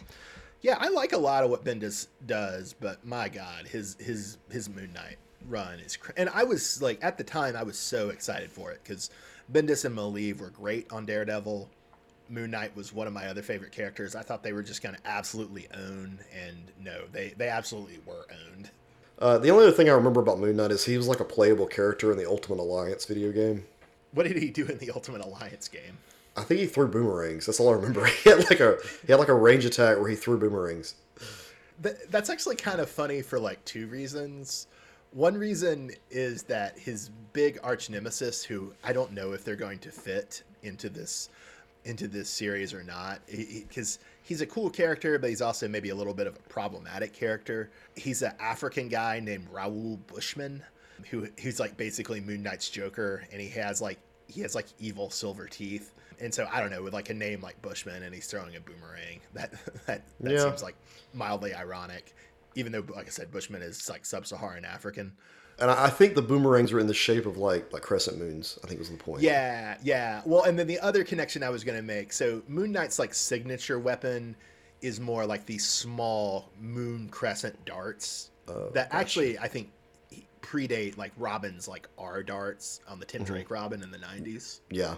Yeah, 0.62 0.78
I 0.80 0.90
like 0.90 1.14
a 1.14 1.18
lot 1.18 1.44
of 1.44 1.52
what 1.52 1.64
Bendis 1.64 2.08
does, 2.26 2.74
but 2.74 3.06
my 3.06 3.30
God, 3.30 3.68
his 3.68 3.96
his 4.00 4.40
his 4.52 4.70
Moon 4.70 4.92
Knight 4.92 5.18
run 5.48 5.80
is, 5.80 5.96
cr- 5.96 6.14
and 6.18 6.30
I 6.30 6.44
was 6.44 6.82
like 6.82 6.98
at 7.04 7.18
the 7.20 7.24
time 7.24 7.56
I 7.56 7.62
was 7.62 7.78
so 7.78 8.10
excited 8.10 8.52
for 8.52 8.72
it 8.72 8.82
because 8.84 9.12
Bendis 9.54 9.86
and 9.86 9.96
Maleev 9.96 10.40
were 10.40 10.50
great 10.50 10.92
on 10.92 11.06
Daredevil. 11.06 11.70
Moon 12.30 12.52
Knight 12.52 12.76
was 12.76 12.92
one 12.92 13.06
of 13.06 13.14
my 13.14 13.28
other 13.28 13.44
favorite 13.44 13.72
characters. 13.72 14.16
I 14.16 14.24
thought 14.24 14.42
they 14.42 14.52
were 14.52 14.64
just 14.64 14.82
going 14.82 14.96
to 14.96 15.02
absolutely 15.06 15.68
own, 15.76 16.20
and 16.36 16.72
no, 16.82 17.04
they 17.12 17.36
they 17.38 17.50
absolutely 17.50 18.00
were 18.04 18.26
owned. 18.32 18.72
Uh, 19.20 19.38
the 19.38 19.52
only 19.52 19.66
other 19.66 19.76
thing 19.76 19.90
I 19.90 19.94
remember 19.94 20.22
about 20.22 20.40
Moon 20.40 20.58
Knight 20.58 20.72
is 20.72 20.86
he 20.86 20.98
was 20.98 21.08
like 21.08 21.20
a 21.20 21.26
playable 21.26 21.68
character 21.68 22.12
in 22.12 22.18
the 22.18 22.28
Ultimate 22.28 22.60
Alliance 22.60 23.06
video 23.06 23.32
game. 23.32 23.66
What 24.14 24.28
did 24.28 24.38
he 24.38 24.50
do 24.50 24.66
in 24.66 24.78
the 24.78 24.92
Ultimate 24.92 25.22
Alliance 25.24 25.68
game? 25.68 25.98
I 26.36 26.44
think 26.44 26.60
he 26.60 26.68
threw 26.68 26.88
boomerangs. 26.88 27.46
That's 27.48 27.60
all 27.60 27.70
I 27.70 27.74
remember. 27.74 28.06
He 28.24 28.30
had 28.30 28.50
like 28.50 28.60
a 28.60 28.78
he 29.06 29.12
had 29.12 29.20
like 29.20 29.28
a 29.28 29.34
range 29.34 29.66
attack 29.66 29.98
where 30.00 30.10
he 30.10 30.16
threw 30.16 30.38
boomerangs. 30.38 30.96
Th- 31.82 31.96
that's 32.10 32.30
actually 32.30 32.56
kind 32.56 32.80
of 32.80 32.90
funny 32.90 33.22
for 33.22 33.40
like 33.40 33.64
two 33.66 33.88
reasons. 33.88 34.68
One 35.12 35.36
reason 35.36 35.92
is 36.12 36.44
that 36.44 36.78
his 36.78 37.10
big 37.34 37.60
arch 37.64 37.90
nemesis, 37.90 38.44
who 38.44 38.74
I 38.84 38.94
don't 38.94 39.14
know 39.14 39.32
if 39.32 39.44
they're 39.44 39.56
going 39.56 39.80
to 39.80 39.92
fit 39.92 40.44
into 40.64 40.90
this 40.90 41.30
into 41.86 42.08
this 42.08 42.30
series 42.30 42.74
or 42.74 42.84
not, 42.84 43.22
because 43.28 44.00
he's 44.22 44.42
a 44.42 44.46
cool 44.46 44.70
character, 44.70 45.18
but 45.18 45.30
he's 45.30 45.42
also 45.42 45.68
maybe 45.68 45.90
a 45.90 45.96
little 45.96 46.14
bit 46.14 46.28
of 46.28 46.36
a 46.36 46.50
problematic 46.50 47.14
character. 47.14 47.72
He's 47.96 48.22
an 48.22 48.34
African 48.40 48.90
guy 48.90 49.22
named 49.22 49.48
Raoul 49.52 49.98
Bushman, 50.08 50.62
who 51.10 51.28
who's 51.42 51.60
like 51.60 51.78
basically 51.78 52.20
Moon 52.22 52.44
Knight's 52.44 52.70
Joker, 52.70 53.24
and 53.32 53.42
he 53.42 53.50
has 53.50 53.82
like 53.82 54.00
he 54.28 54.42
has 54.42 54.56
like 54.56 54.68
evil 54.80 55.10
silver 55.10 55.48
teeth. 55.48 55.94
And 56.20 56.34
so 56.34 56.48
I 56.52 56.60
don't 56.62 56.72
know, 56.72 56.82
with 56.82 56.94
like 56.94 57.10
a 57.12 57.14
name 57.14 57.42
like 57.42 57.62
Bushman, 57.62 58.04
and 58.04 58.14
he's 58.14 58.28
throwing 58.28 58.56
a 58.56 58.60
boomerang. 58.60 59.20
That 59.34 59.52
that, 59.86 60.02
that 60.20 60.32
Yeah. 60.34 60.44
seems 60.44 60.64
like 60.64 60.76
mildly 61.14 61.54
ironic, 61.54 62.16
even 62.56 62.72
though, 62.72 62.84
like 62.96 63.06
I 63.06 63.10
said, 63.10 63.32
Bushman 63.32 63.62
is 63.62 63.88
like 63.90 64.06
sub-Saharan 64.06 64.66
African. 64.66 65.14
And 65.60 65.72
I 65.72 65.90
think 65.90 66.14
the 66.14 66.22
boomerangs 66.22 66.72
are 66.72 66.80
in 66.80 66.86
the 66.88 66.94
shape 66.94 67.26
of 67.26 67.38
like 67.38 67.72
like 67.74 67.82
crescent 67.84 68.18
moons. 68.20 68.58
I 68.64 68.68
think 68.68 68.80
was 68.80 68.90
the 68.90 68.98
point. 68.98 69.22
Yeah, 69.22 69.78
yeah. 69.84 70.22
Well, 70.26 70.44
and 70.44 70.58
then 70.58 70.68
the 70.68 70.80
other 70.80 71.04
connection 71.04 71.42
I 71.44 71.50
was 71.50 71.64
going 71.64 71.78
to 71.78 71.84
make. 71.84 72.14
So 72.14 72.42
Moon 72.48 72.72
Knight's 72.72 73.00
like 73.00 73.14
signature 73.14 73.80
weapon 73.80 74.36
is 74.82 75.00
more 75.00 75.26
like 75.26 75.46
these 75.48 75.66
small 75.66 76.50
moon 76.62 77.10
crescent 77.10 77.64
darts 77.66 78.30
Oh, 78.48 78.70
that 78.76 78.90
gotcha. 78.92 78.96
actually 78.96 79.40
I 79.40 79.48
think 79.48 79.72
predate 80.48 80.98
like 80.98 81.12
Robin's 81.18 81.68
like 81.68 81.88
R 81.98 82.24
darts 82.24 82.82
on 82.88 83.00
the 83.00 83.06
Mm-hmm. 83.06 83.18
Tim 83.18 83.26
Drake 83.26 83.52
Robin 83.52 83.82
in 83.84 83.92
the 83.92 83.98
90s. 83.98 84.60
Yeah. 84.70 84.96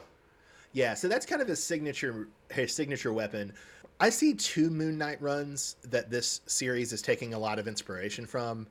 Yeah, 0.74 0.94
so 0.94 1.08
that's 1.08 1.26
kind 1.26 1.42
of 1.42 1.48
his 1.48 1.64
signature 1.64 2.28
his 2.52 2.74
signature 2.74 3.12
weapon. 3.12 3.54
I 4.00 4.10
see 4.10 4.34
two 4.34 4.70
Moon 4.70 4.98
Knight 4.98 5.22
runs 5.22 5.76
that 5.84 6.10
this 6.10 6.42
series 6.46 6.94
is 6.94 7.02
taking 7.02 7.34
a 7.34 7.40
lot 7.40 7.60
of 7.60 7.68
inspiration 7.68 8.26
from, 8.26 8.68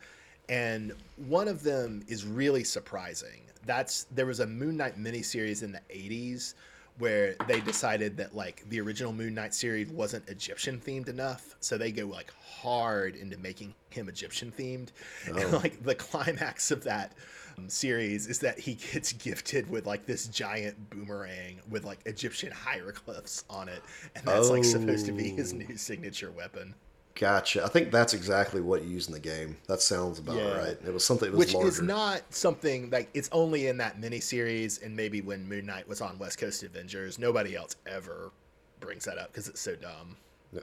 and 0.48 0.92
one 1.16 1.48
of 1.48 1.62
them 1.62 2.02
is 2.08 2.24
really 2.24 2.64
surprising. 2.64 3.42
That's 3.66 4.04
there 4.12 4.26
was 4.26 4.40
a 4.40 4.46
Moon 4.46 4.76
Knight 4.76 4.96
miniseries 4.98 5.62
in 5.62 5.72
the 5.72 5.82
'80s 5.90 6.54
where 6.98 7.36
they 7.46 7.60
decided 7.60 8.16
that 8.16 8.34
like 8.34 8.64
the 8.68 8.80
original 8.80 9.12
Moon 9.12 9.34
Knight 9.34 9.54
series 9.54 9.88
wasn't 9.90 10.28
Egyptian 10.28 10.80
themed 10.80 11.08
enough, 11.08 11.56
so 11.60 11.78
they 11.78 11.92
go 11.92 12.06
like 12.06 12.32
hard 12.42 13.14
into 13.16 13.36
making 13.38 13.74
him 13.90 14.08
Egyptian 14.08 14.52
themed. 14.56 14.88
And 15.26 15.38
Oh. 15.38 15.58
like 15.62 15.82
the 15.84 15.94
climax 15.94 16.70
of 16.70 16.84
that 16.84 17.12
um, 17.56 17.68
series 17.68 18.26
is 18.26 18.38
that 18.40 18.58
he 18.58 18.74
gets 18.74 19.12
gifted 19.12 19.68
with 19.70 19.86
like 19.86 20.06
this 20.06 20.26
giant 20.26 20.90
boomerang 20.90 21.60
with 21.68 21.84
like 21.84 22.00
Egyptian 22.06 22.50
hieroglyphs 22.52 23.44
on 23.48 23.68
it, 23.68 23.82
and 24.14 24.24
that's 24.24 24.50
like 24.50 24.64
supposed 24.64 25.06
to 25.06 25.12
be 25.12 25.28
his 25.30 25.52
Oh. 25.52 25.56
new 25.56 25.76
signature 25.76 26.30
weapon. 26.30 26.74
Gotcha. 27.18 27.64
I 27.64 27.68
think 27.68 27.90
that's 27.90 28.14
exactly 28.14 28.60
what 28.60 28.82
you 28.84 28.90
use 28.90 29.08
in 29.08 29.12
the 29.12 29.18
game. 29.20 29.56
That 29.66 29.82
sounds 29.82 30.20
about 30.20 30.36
Yeah. 30.36 30.56
right. 30.56 30.78
It 30.86 30.92
was 30.94 31.04
something 31.04 31.30
that 31.30 31.36
was 31.36 31.46
Which 31.48 31.54
larger. 31.54 31.68
is 31.68 31.82
not 31.82 32.22
something 32.32 32.90
like 32.90 33.10
it's 33.12 33.28
only 33.32 33.66
in 33.66 33.76
that 33.78 34.00
miniseries 34.00 34.80
and 34.82 34.94
maybe 34.94 35.20
when 35.20 35.48
Moon 35.48 35.66
Knight 35.66 35.88
was 35.88 36.00
on 36.00 36.16
West 36.18 36.38
Coast 36.38 36.62
Avengers. 36.62 37.18
Nobody 37.18 37.56
else 37.56 37.74
ever 37.86 38.30
brings 38.78 39.04
that 39.04 39.18
up 39.18 39.32
because 39.32 39.48
it's 39.48 39.60
so 39.60 39.74
dumb. 39.76 40.16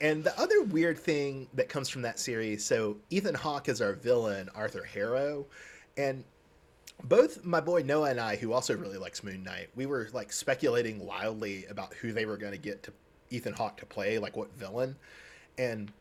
And 0.00 0.22
the 0.22 0.38
other 0.38 0.62
weird 0.62 0.98
thing 0.98 1.48
that 1.54 1.70
comes 1.70 1.88
from 1.88 2.02
that 2.02 2.18
series, 2.18 2.62
so 2.62 2.98
Ethan 3.08 3.34
Hawke 3.34 3.70
is 3.70 3.80
our 3.80 3.94
villain, 3.94 4.50
Arthur 4.54 4.82
Harrow, 4.84 5.46
and 5.96 6.22
both 7.04 7.42
my 7.46 7.60
boy 7.60 7.80
Noah 7.82 8.10
and 8.10 8.20
I, 8.20 8.36
who 8.36 8.52
also 8.52 8.76
really 8.76 8.98
likes 8.98 9.24
Moon 9.24 9.42
Knight, 9.42 9.70
we 9.74 9.86
were 9.86 10.10
like 10.12 10.34
speculating 10.34 10.98
wildly 11.06 11.64
about 11.70 11.94
who 11.94 12.12
they 12.12 12.26
were 12.26 12.36
going 12.36 12.52
to 12.52 12.58
get 12.58 12.82
to 12.82 12.92
Ethan 13.30 13.54
Hawke 13.54 13.78
to 13.78 13.86
play, 13.86 14.18
like 14.18 14.36
what 14.36 14.52
villain, 14.54 14.96
and 15.58 15.92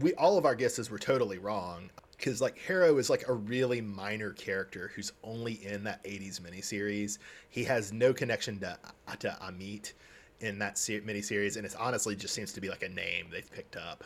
we 0.00 0.14
all 0.14 0.36
of 0.38 0.44
our 0.44 0.54
guesses 0.54 0.90
were 0.90 0.98
totally 0.98 1.38
wrong 1.38 1.90
because 2.16 2.40
like 2.40 2.58
Harrow 2.58 2.98
is 2.98 3.08
like 3.10 3.28
a 3.28 3.32
really 3.32 3.80
minor 3.80 4.32
character 4.32 4.90
who's 4.94 5.12
only 5.22 5.54
in 5.66 5.84
that 5.84 6.02
80s 6.04 6.40
miniseries. 6.40 7.18
He 7.48 7.64
has 7.64 7.92
no 7.92 8.12
connection 8.12 8.58
to 8.60 8.78
to 9.20 9.36
Ammit 9.42 9.92
in 10.40 10.58
that 10.58 10.76
se- 10.78 11.00
miniseries, 11.00 11.56
and 11.56 11.64
it 11.64 11.74
honestly 11.78 12.14
just 12.14 12.34
seems 12.34 12.52
to 12.52 12.60
be 12.60 12.68
like 12.68 12.82
a 12.82 12.88
name 12.90 13.26
they've 13.30 13.50
picked 13.50 13.76
up. 13.76 14.04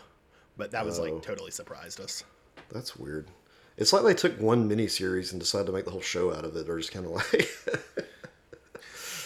But 0.57 0.71
that 0.73 0.85
was 0.85 0.99
Oh. 0.99 1.03
like 1.03 1.23
totally 1.23 1.51
surprised 1.51 2.01
us. 2.01 2.23
That's 2.71 2.97
weird. 2.97 3.27
It's 3.77 3.93
like 3.93 4.05
they 4.05 4.15
took 4.15 4.39
one 4.41 4.69
miniseries 4.69 5.31
and 5.33 5.41
decided 5.41 5.67
to 5.67 5.73
make 5.73 5.87
the 5.87 5.91
whole 5.91 6.01
show 6.03 6.33
out 6.35 6.45
of 6.45 6.55
it, 6.57 6.69
or 6.69 6.79
just 6.79 6.93
kind 6.93 7.07
of 7.07 7.13
like. 7.33 7.49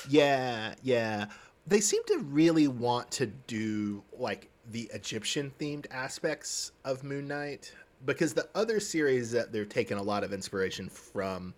Yeah, 0.08 0.74
yeah. 0.82 1.26
They 1.66 1.80
seem 1.80 2.02
to 2.08 2.18
really 2.18 2.68
want 2.68 3.10
to 3.12 3.26
do 3.26 4.02
like 4.18 4.48
the 4.70 4.90
Egyptian 4.92 5.52
themed 5.58 5.86
aspects 5.90 6.72
of 6.84 7.04
Moon 7.04 7.28
Knight 7.28 7.72
because 8.06 8.34
the 8.34 8.48
other 8.54 8.80
series 8.80 9.30
that 9.32 9.52
they're 9.52 9.64
taking 9.64 9.98
a 9.98 10.02
lot 10.02 10.24
of 10.24 10.32
inspiration 10.32 10.88
from 10.88 11.54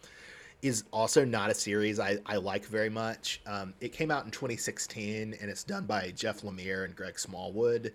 is 0.63 0.85
also 0.93 1.25
not 1.25 1.51
a 1.51 1.55
series 1.55 2.01
I, 2.01 2.19
I 2.27 2.37
like 2.37 2.65
very 2.67 2.89
much. 2.89 3.41
Um, 3.47 3.75
it 3.81 3.93
came 3.93 4.11
out 4.11 4.25
in 4.25 4.31
2016 4.31 5.37
and 5.41 5.51
it's 5.51 5.65
done 5.65 5.85
by 5.87 6.13
Jeff 6.13 6.43
Lemire 6.43 6.85
and 6.85 6.97
Greg 6.97 7.19
Smallwood. 7.19 7.93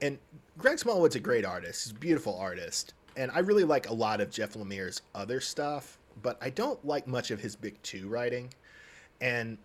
And 0.00 0.18
Greg 0.56 0.78
Smallwood's 0.78 1.16
a 1.16 1.20
great 1.20 1.44
artist. 1.44 1.84
He's 1.84 1.92
a 1.92 1.98
beautiful 1.98 2.36
artist. 2.38 2.94
And 3.16 3.30
I 3.32 3.40
really 3.40 3.64
like 3.64 3.88
a 3.90 3.94
lot 3.94 4.20
of 4.20 4.30
Jeff 4.30 4.54
Lemire's 4.54 5.02
other 5.14 5.40
stuff, 5.40 5.98
but 6.22 6.38
I 6.40 6.50
don't 6.50 6.82
like 6.84 7.06
much 7.06 7.30
of 7.30 7.40
his 7.40 7.54
Big 7.56 7.80
Two 7.82 8.08
writing. 8.08 8.52
And 9.20 9.58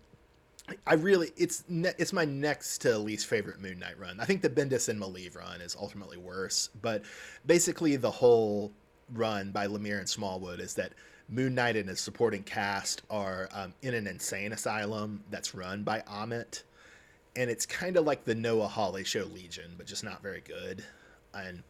I 0.86 0.94
really 0.94 1.30
it's 1.36 1.64
ne- 1.68 1.92
it's 1.98 2.12
my 2.12 2.24
next 2.24 2.78
to 2.78 2.96
least 2.98 3.26
favorite 3.26 3.60
Moon 3.60 3.78
Knight 3.78 3.98
run. 3.98 4.18
I 4.18 4.24
think 4.24 4.40
the 4.40 4.48
Bendis 4.50 4.88
and 4.88 5.00
Maleev 5.00 5.36
run 5.36 5.60
is 5.60 5.76
ultimately 5.78 6.16
worse, 6.16 6.70
but 6.80 7.02
basically 7.46 7.96
the 7.96 8.10
whole 8.10 8.72
run 9.12 9.50
by 9.50 9.66
Lemire 9.66 9.98
and 9.98 10.08
Smallwood 10.08 10.60
is 10.60 10.74
that 10.74 10.92
Moon 11.28 11.54
Knight 11.54 11.76
and 11.76 11.88
his 11.88 12.00
supporting 12.00 12.42
cast 12.42 13.02
are 13.10 13.48
um, 13.52 13.74
in 13.82 13.94
an 13.94 14.06
insane 14.06 14.52
asylum 14.52 15.22
that's 15.30 15.54
run 15.54 15.82
by 15.82 16.00
Ammit, 16.00 16.62
and 17.36 17.50
it's 17.50 17.66
kind 17.66 17.96
of 17.96 18.04
like 18.04 18.24
the 18.24 18.34
Noah 18.34 18.68
Hawley 18.68 19.04
show 19.04 19.24
Legion, 19.24 19.74
but 19.76 19.86
just 19.86 20.04
not 20.04 20.22
very 20.22 20.42
good. 20.46 20.82
And 21.34 21.62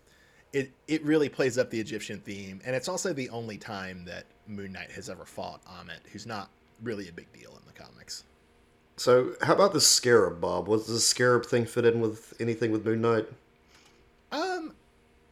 it 0.52 0.70
it 0.86 1.02
really 1.04 1.28
plays 1.28 1.58
up 1.58 1.70
the 1.70 1.80
Egyptian 1.80 2.20
theme, 2.20 2.60
and 2.64 2.76
it's 2.76 2.88
also 2.88 3.12
the 3.12 3.28
only 3.30 3.58
time 3.58 4.04
that 4.04 4.24
Moon 4.46 4.72
Knight 4.72 4.92
has 4.92 5.10
ever 5.10 5.24
fought 5.24 5.64
Ammit, 5.64 6.08
who's 6.12 6.26
not 6.26 6.48
really 6.82 7.08
a 7.08 7.12
big 7.12 7.32
deal 7.32 7.50
in 7.50 7.66
the 7.66 7.72
comics. 7.72 8.24
So, 8.96 9.34
how 9.42 9.54
about 9.54 9.72
the 9.72 9.80
scarab, 9.80 10.40
Bob? 10.40 10.68
Was 10.68 10.86
the 10.86 11.00
scarab 11.00 11.46
thing 11.46 11.66
fit 11.66 11.84
in 11.84 12.00
with 12.00 12.34
anything 12.40 12.70
with 12.70 12.84
Moon 12.84 13.00
Knight? 13.00 13.26
Um, 14.32 14.74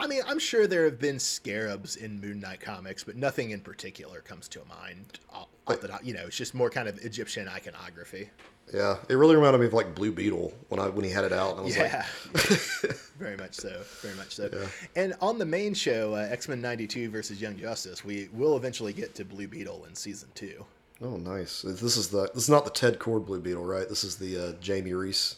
I 0.01 0.07
mean, 0.07 0.23
I'm 0.27 0.39
sure 0.39 0.67
there 0.67 0.85
have 0.85 0.99
been 0.99 1.19
scarabs 1.19 1.97
in 1.97 2.21
Moon 2.21 2.41
Knight 2.41 2.61
comics, 2.61 3.05
but 3.05 3.17
nothing 3.17 3.51
in 3.51 3.61
particular 3.61 4.21
comes 4.21 4.49
to 4.49 4.61
mind. 4.69 5.21
Off 5.33 5.49
off 5.67 5.81
the 5.81 5.99
you 6.03 6.13
know, 6.13 6.27
it's 6.27 6.37
just 6.37 6.55
more 6.55 6.71
kind 6.71 6.89
of 6.89 6.99
Egyptian 7.05 7.49
iconography. 7.49 8.31
Yeah, 8.73 8.97
it 9.09 9.15
really 9.15 9.37
reminded 9.37 9.61
me 9.61 9.67
of 9.67 9.73
like 9.73 9.95
Blue 9.95 10.13
Beetle 10.13 10.53
when 10.69 10.81
I 10.81 10.89
when 10.89 11.05
he 11.05 11.11
had 11.11 11.25
it 11.25 11.33
out. 11.33 11.53
And 11.53 11.61
I 11.61 11.63
was 11.63 11.77
Yeah, 11.77 12.07
like, 12.33 12.43
very 13.19 13.37
much 13.37 13.55
so. 13.55 13.83
Very 14.01 14.15
much 14.17 14.35
so. 14.35 14.49
Yeah. 14.53 14.67
And 14.97 15.15
on 15.21 15.39
the 15.39 15.45
main 15.47 15.75
show, 15.75 16.15
uh, 16.15 16.29
X 16.31 16.49
Men 16.49 16.61
'92 16.61 17.11
versus 17.11 17.41
Young 17.41 17.57
Justice, 17.57 18.05
we 18.05 18.29
will 18.33 18.57
eventually 18.57 18.93
get 18.93 19.15
to 19.17 19.25
Blue 19.25 19.47
Beetle 19.47 19.85
in 19.89 19.95
season 19.95 20.31
two. 20.35 20.65
Oh, 21.03 21.17
nice. 21.17 21.63
This 21.63 21.97
is 21.97 22.09
the 22.09 22.31
this 22.33 22.45
is 22.45 22.51
not 22.51 22.65
the 22.65 22.71
Ted 22.71 22.99
Kord 22.99 23.27
Blue 23.27 23.41
Beetle, 23.41 23.65
right? 23.65 23.89
This 23.89 24.05
is 24.05 24.17
the 24.17 24.39
uh, 24.39 24.53
Jamie 24.61 24.93
Reese. 24.93 25.37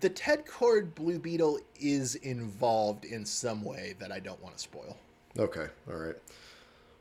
The 0.00 0.08
Ted 0.08 0.46
Kord 0.46 0.94
Blue 0.94 1.18
Beetle 1.18 1.60
is 1.78 2.16
involved 2.16 3.04
in 3.04 3.24
some 3.24 3.64
way 3.64 3.94
that 4.00 4.10
I 4.10 4.18
don't 4.18 4.42
want 4.42 4.56
to 4.56 4.62
spoil. 4.62 4.96
Okay, 5.38 5.66
all 5.88 5.96
right. 5.96 6.16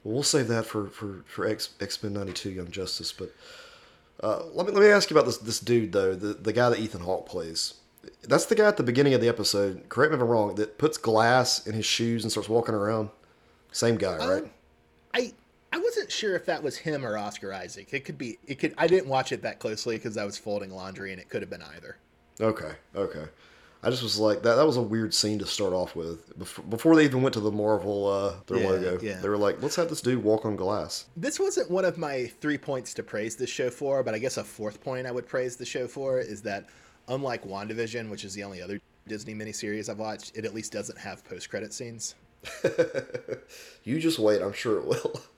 Well, 0.03 0.13
we'll 0.13 0.23
save 0.23 0.47
that 0.49 0.65
for 0.65 0.87
for 0.89 1.23
for 1.27 1.47
X 1.47 1.71
X 1.79 2.01
Men 2.03 2.13
'92 2.13 2.51
Young 2.51 2.69
Justice. 2.69 3.11
But 3.11 3.33
uh, 4.21 4.43
let 4.53 4.67
me 4.67 4.71
let 4.71 4.81
me 4.81 4.89
ask 4.89 5.09
you 5.09 5.17
about 5.17 5.25
this 5.25 5.37
this 5.37 5.59
dude 5.59 5.91
though, 5.91 6.13
the 6.13 6.33
the 6.33 6.53
guy 6.53 6.69
that 6.69 6.79
Ethan 6.79 7.01
Hawke 7.01 7.27
plays. 7.27 7.75
That's 8.23 8.45
the 8.45 8.55
guy 8.55 8.67
at 8.67 8.77
the 8.77 8.83
beginning 8.83 9.13
of 9.13 9.21
the 9.21 9.27
episode. 9.27 9.89
Correct 9.89 10.11
me 10.11 10.17
if 10.17 10.21
I'm 10.21 10.29
wrong. 10.29 10.55
That 10.55 10.77
puts 10.77 10.97
glass 10.97 11.65
in 11.65 11.73
his 11.73 11.85
shoes 11.85 12.23
and 12.23 12.31
starts 12.31 12.47
walking 12.47 12.75
around. 12.75 13.09
Same 13.71 13.97
guy, 13.97 14.17
right? 14.17 14.43
Um, 14.43 14.49
I 14.49 14.58
I 15.71 15.77
wasn't 15.79 16.11
sure 16.11 16.35
if 16.35 16.45
that 16.45 16.63
was 16.63 16.77
him 16.77 17.05
or 17.05 17.17
Oscar 17.17 17.53
Isaac. 17.53 17.93
It 17.93 18.05
could 18.05 18.17
be. 18.17 18.37
It 18.47 18.59
could. 18.59 18.73
I 18.77 18.87
didn't 18.87 19.09
watch 19.09 19.31
it 19.31 19.41
that 19.43 19.59
closely 19.59 19.95
because 19.97 20.17
I 20.17 20.25
was 20.25 20.37
folding 20.37 20.71
laundry, 20.71 21.11
and 21.11 21.21
it 21.21 21.29
could 21.29 21.41
have 21.41 21.49
been 21.49 21.61
either. 21.61 21.97
Okay, 22.41 22.71
okay. 22.95 23.25
I 23.81 23.89
just 23.89 24.03
was 24.03 24.17
like 24.19 24.41
that. 24.41 24.55
That 24.55 24.65
was 24.65 24.75
a 24.77 24.81
weird 24.81 25.13
scene 25.13 25.39
to 25.39 25.45
start 25.45 25.71
off 25.71 25.95
with. 25.95 26.37
Before, 26.37 26.65
before 26.65 26.95
they 26.95 27.05
even 27.05 27.21
went 27.21 27.33
to 27.35 27.39
the 27.39 27.51
Marvel 27.51 28.07
uh, 28.07 28.33
their 28.47 28.57
Yeah, 28.57 28.67
logo, 28.69 28.99
yeah. 29.01 29.19
they 29.21 29.29
were 29.29 29.37
like, 29.37 29.61
"Let's 29.61 29.75
have 29.77 29.89
this 29.89 30.01
dude 30.01 30.23
walk 30.23 30.43
on 30.45 30.55
glass." 30.55 31.05
This 31.15 31.39
wasn't 31.39 31.69
one 31.71 31.85
of 31.85 31.97
my 31.97 32.25
three 32.41 32.57
points 32.57 32.93
to 32.95 33.03
praise 33.03 33.35
this 33.35 33.49
show 33.49 33.69
for, 33.69 34.03
but 34.03 34.13
I 34.13 34.17
guess 34.17 34.37
a 34.37 34.43
fourth 34.43 34.81
point 34.83 35.07
I 35.07 35.11
would 35.11 35.27
praise 35.27 35.55
the 35.55 35.65
show 35.65 35.87
for 35.87 36.19
is 36.19 36.41
that 36.41 36.67
unlike 37.07 37.45
WandaVision, 37.45 38.09
which 38.09 38.25
is 38.25 38.33
the 38.33 38.43
only 38.43 38.61
other 38.61 38.79
Disney 39.07 39.33
miniseries 39.33 39.87
I've 39.89 39.99
watched, 39.99 40.35
it 40.35 40.43
at 40.45 40.53
least 40.53 40.73
doesn't 40.73 40.97
have 40.97 41.23
post 41.23 41.49
credit 41.49 41.73
scenes. 41.73 42.15
You 43.83 43.99
just 43.99 44.19
wait. 44.19 44.41
I'm 44.41 44.53
sure 44.53 44.77
it 44.79 44.85
will. 44.85 45.21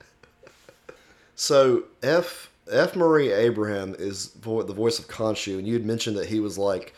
so 1.34 1.84
F 2.02 2.50
F 2.70 2.94
Murray 2.96 3.30
Abraham 3.32 3.94
is 3.98 4.26
vo- 4.40 4.62
the 4.62 4.72
voice 4.72 4.98
of 4.98 5.08
Khonshu, 5.08 5.58
and 5.58 5.66
you 5.66 5.74
had 5.74 5.84
mentioned 5.84 6.16
that 6.16 6.26
he 6.26 6.40
was 6.40 6.58
like 6.58 6.94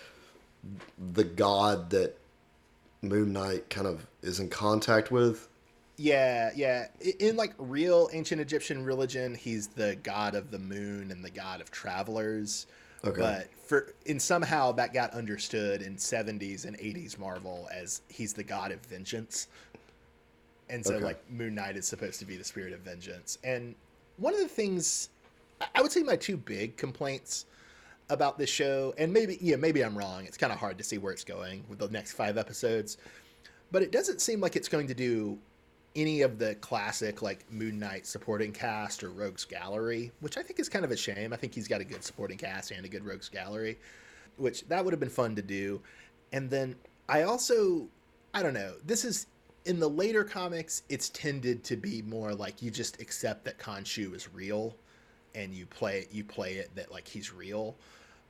the 1.15 1.25
god 1.25 1.91
that 1.91 2.17
Moon 3.03 3.33
Knight 3.33 3.69
kind 3.71 3.87
of 3.87 4.07
is 4.23 4.41
in 4.41 4.49
contact 4.49 5.11
with. 5.11 5.49
Yeah, 5.97 6.51
yeah. 6.57 6.89
In 7.21 7.37
like 7.37 7.55
real 7.59 8.09
ancient 8.13 8.41
Egyptian 8.41 8.85
religion, 8.85 9.35
he's 9.35 9.69
the 9.69 9.97
god 10.03 10.35
of 10.35 10.51
the 10.51 10.59
moon 10.59 11.11
and 11.11 11.25
the 11.25 11.31
god 11.31 11.61
of 11.61 11.71
travelers. 11.71 12.67
Okay. 13.05 13.21
But 13.21 13.49
for 13.65 13.93
in 14.07 14.19
somehow 14.19 14.73
that 14.73 14.93
got 14.93 15.13
understood 15.13 15.83
in 15.83 15.97
70s 15.97 16.65
and 16.65 16.77
80s 16.79 17.19
Marvel 17.19 17.69
as 17.73 18.01
he's 18.09 18.33
the 18.33 18.43
god 18.43 18.73
of 18.73 18.81
vengeance. 18.81 19.47
And 20.69 20.85
so 20.85 20.95
Okay. 20.95 21.05
like 21.05 21.31
Moon 21.31 21.55
Knight 21.55 21.77
is 21.77 21.87
supposed 21.87 22.19
to 22.21 22.25
be 22.25 22.37
the 22.37 22.45
spirit 22.45 22.73
of 22.73 22.81
vengeance. 22.81 23.39
And 23.45 23.75
one 24.17 24.35
of 24.35 24.41
the 24.41 24.49
things 24.49 25.11
I- 25.75 25.83
would 25.83 25.93
say 25.93 26.03
my 26.03 26.17
two 26.17 26.37
big 26.37 26.77
complaints 26.77 27.47
about 28.11 28.39
this 28.39 28.51
show, 28.51 28.95
and 28.99 29.13
maybe 29.13 29.39
yeah, 29.41 29.57
maybe 29.57 29.83
I'm 29.85 29.97
wrong. 29.97 30.25
It's 30.27 30.37
kind 30.37 30.53
of 30.53 30.59
hard 30.59 30.79
to 30.79 30.85
see 30.85 30.99
where 30.99 31.13
it's 31.13 31.25
going 31.25 31.65
with 31.69 31.79
the 31.79 31.89
next 31.89 32.13
five 32.13 32.37
episodes, 32.37 32.99
but 33.71 33.83
it 33.83 33.93
doesn't 33.93 34.21
seem 34.21 34.41
like 34.41 34.57
it's 34.57 34.69
going 34.69 34.87
to 34.89 34.95
do 34.95 35.39
any 35.97 36.23
of 36.23 36.39
the 36.39 36.57
classic 36.57 37.23
like 37.23 37.51
Moon 37.51 37.79
Knight 37.79 38.07
supporting 38.07 38.53
cast 38.53 39.05
or 39.05 39.11
Rogues 39.11 39.45
Gallery, 39.45 40.11
which 40.21 40.37
I 40.37 40.43
think 40.43 40.59
is 40.59 40.69
kind 40.69 40.85
of 40.85 40.91
a 40.91 40.97
shame. 40.97 41.33
I 41.33 41.37
think 41.37 41.55
he's 41.55 41.69
got 41.69 41.81
a 41.81 41.85
good 41.85 42.03
supporting 42.03 42.37
cast 42.37 42.73
and 42.73 42.85
a 42.85 42.89
good 42.89 43.05
Rogues 43.05 43.29
Gallery, 43.29 43.79
which 44.37 44.67
that 44.69 44.85
would 44.85 44.93
have 44.93 45.01
been 45.01 45.09
fun 45.09 45.37
to 45.37 45.43
do. 45.43 45.81
And 46.33 46.51
then 46.51 46.75
I 47.09 47.23
also, 47.23 47.87
I 48.35 48.43
don't 48.43 48.55
know, 48.55 48.75
this 48.85 49.05
is 49.05 49.27
in 49.65 49.81
the 49.81 49.89
later 49.89 50.25
comics, 50.25 50.83
it's 50.89 51.09
tended 51.11 51.65
to 51.65 51.77
be 51.77 52.03
more 52.03 52.35
like 52.35 52.61
you 52.61 52.71
just 52.71 53.01
accept 53.01 53.45
that 53.45 53.59
Khonshu 53.59 54.15
is 54.15 54.33
real 54.33 54.77
and 55.35 55.55
you 55.55 55.67
play 55.67 56.01
it, 56.01 56.09
you 56.13 56.23
play 56.23 56.55
it 56.55 56.71
that 56.75 56.93
like 56.93 57.09
he's 57.09 57.33
real. 57.33 57.75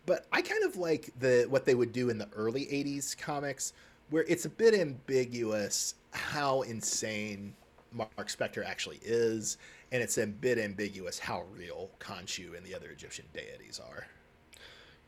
But 0.07 0.27
I 0.33 0.43
kind 0.43 0.65
of 0.65 0.77
like 0.77 1.11
the 1.19 1.47
what 1.49 1.65
they 1.65 1.75
would 1.75 1.93
do 1.93 2.11
in 2.11 2.19
the 2.19 2.29
early 2.35 2.67
80s 2.67 3.17
comics 3.19 3.73
where 4.11 4.25
it's 4.29 4.45
a 4.45 4.51
bit 4.51 4.75
ambiguous 4.75 5.95
how 6.13 6.63
insane 6.63 7.55
Mark 7.91 8.29
Spector 8.29 8.65
actually 8.65 9.01
is 9.03 9.57
and 9.93 10.03
it's 10.03 10.19
a 10.19 10.27
bit 10.27 10.59
ambiguous 10.59 11.19
how 11.19 11.45
real 11.57 11.91
Khonshu 12.01 12.57
and 12.57 12.65
the 12.65 12.75
other 12.75 12.91
Egyptian 12.91 13.25
deities 13.33 13.81
are. 13.81 14.07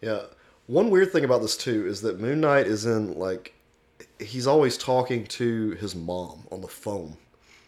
Yeah. 0.00 0.22
One 0.66 0.90
weird 0.90 1.12
thing 1.12 1.24
about 1.24 1.42
this 1.42 1.56
too 1.56 1.86
is 1.86 2.00
that 2.02 2.18
Moon 2.18 2.40
Knight 2.40 2.66
is 2.66 2.86
in 2.86 3.16
like 3.18 3.54
he's 4.18 4.46
always 4.46 4.78
talking 4.78 5.26
to 5.26 5.70
his 5.72 5.94
mom 5.94 6.46
on 6.50 6.60
the 6.60 6.68
phone. 6.68 7.16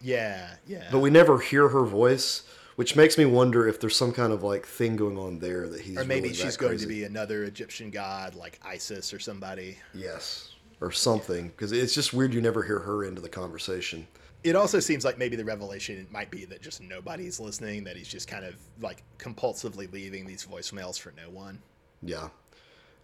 Yeah, 0.00 0.54
yeah. 0.66 0.88
But 0.90 1.00
we 1.00 1.11
never 1.11 1.38
hear 1.38 1.68
her 1.68 1.85
voice, 1.85 2.44
which 2.76 2.97
makes 2.97 3.18
me 3.18 3.25
wonder 3.25 3.66
if 3.66 3.80
there's 3.80 3.97
some 3.97 4.12
kind 4.12 4.32
of 4.32 4.42
like 4.42 4.66
thing 4.66 4.97
going 4.97 5.18
on 5.18 5.38
there 5.38 5.68
that 5.68 5.80
he's 5.80 5.99
or 5.99 6.04
maybe 6.04 6.28
really 6.28 6.35
she's 6.35 6.56
going 6.56 6.70
crazy. 6.73 6.85
to 6.85 6.88
be 6.88 7.04
another 7.04 7.44
Egyptian 7.44 7.90
god 7.90 8.35
like 8.35 8.61
Isis 8.64 9.12
or 9.12 9.18
somebody. 9.18 9.78
Yes. 9.94 10.54
Or 10.80 10.92
something. 10.92 11.49
Because 11.49 11.73
it's 11.73 11.94
just 11.94 12.12
weird 12.14 12.32
you 12.32 12.40
never 12.40 12.62
hear 12.62 12.78
her 12.78 13.04
into 13.04 13.20
the 13.20 13.28
conversation. 13.28 14.06
It 14.44 14.54
also 14.54 14.78
seems 14.78 15.04
like 15.04 15.18
maybe 15.18 15.35
the 15.35 15.44
revelation 15.44 16.06
might 16.12 16.30
be 16.30 16.44
that 16.44 16.62
just 16.62 16.80
nobody's 16.80 17.40
listening, 17.40 17.82
that 17.85 17.97
he's 17.97 18.06
just 18.06 18.28
kind 18.28 18.44
of 18.44 18.54
like 18.80 19.02
compulsively 19.18 19.92
leaving 19.92 20.25
these 20.25 20.47
voicemails 20.47 20.97
for 20.99 21.12
no 21.16 21.28
one. 21.28 21.61
Yeah. 22.02 22.28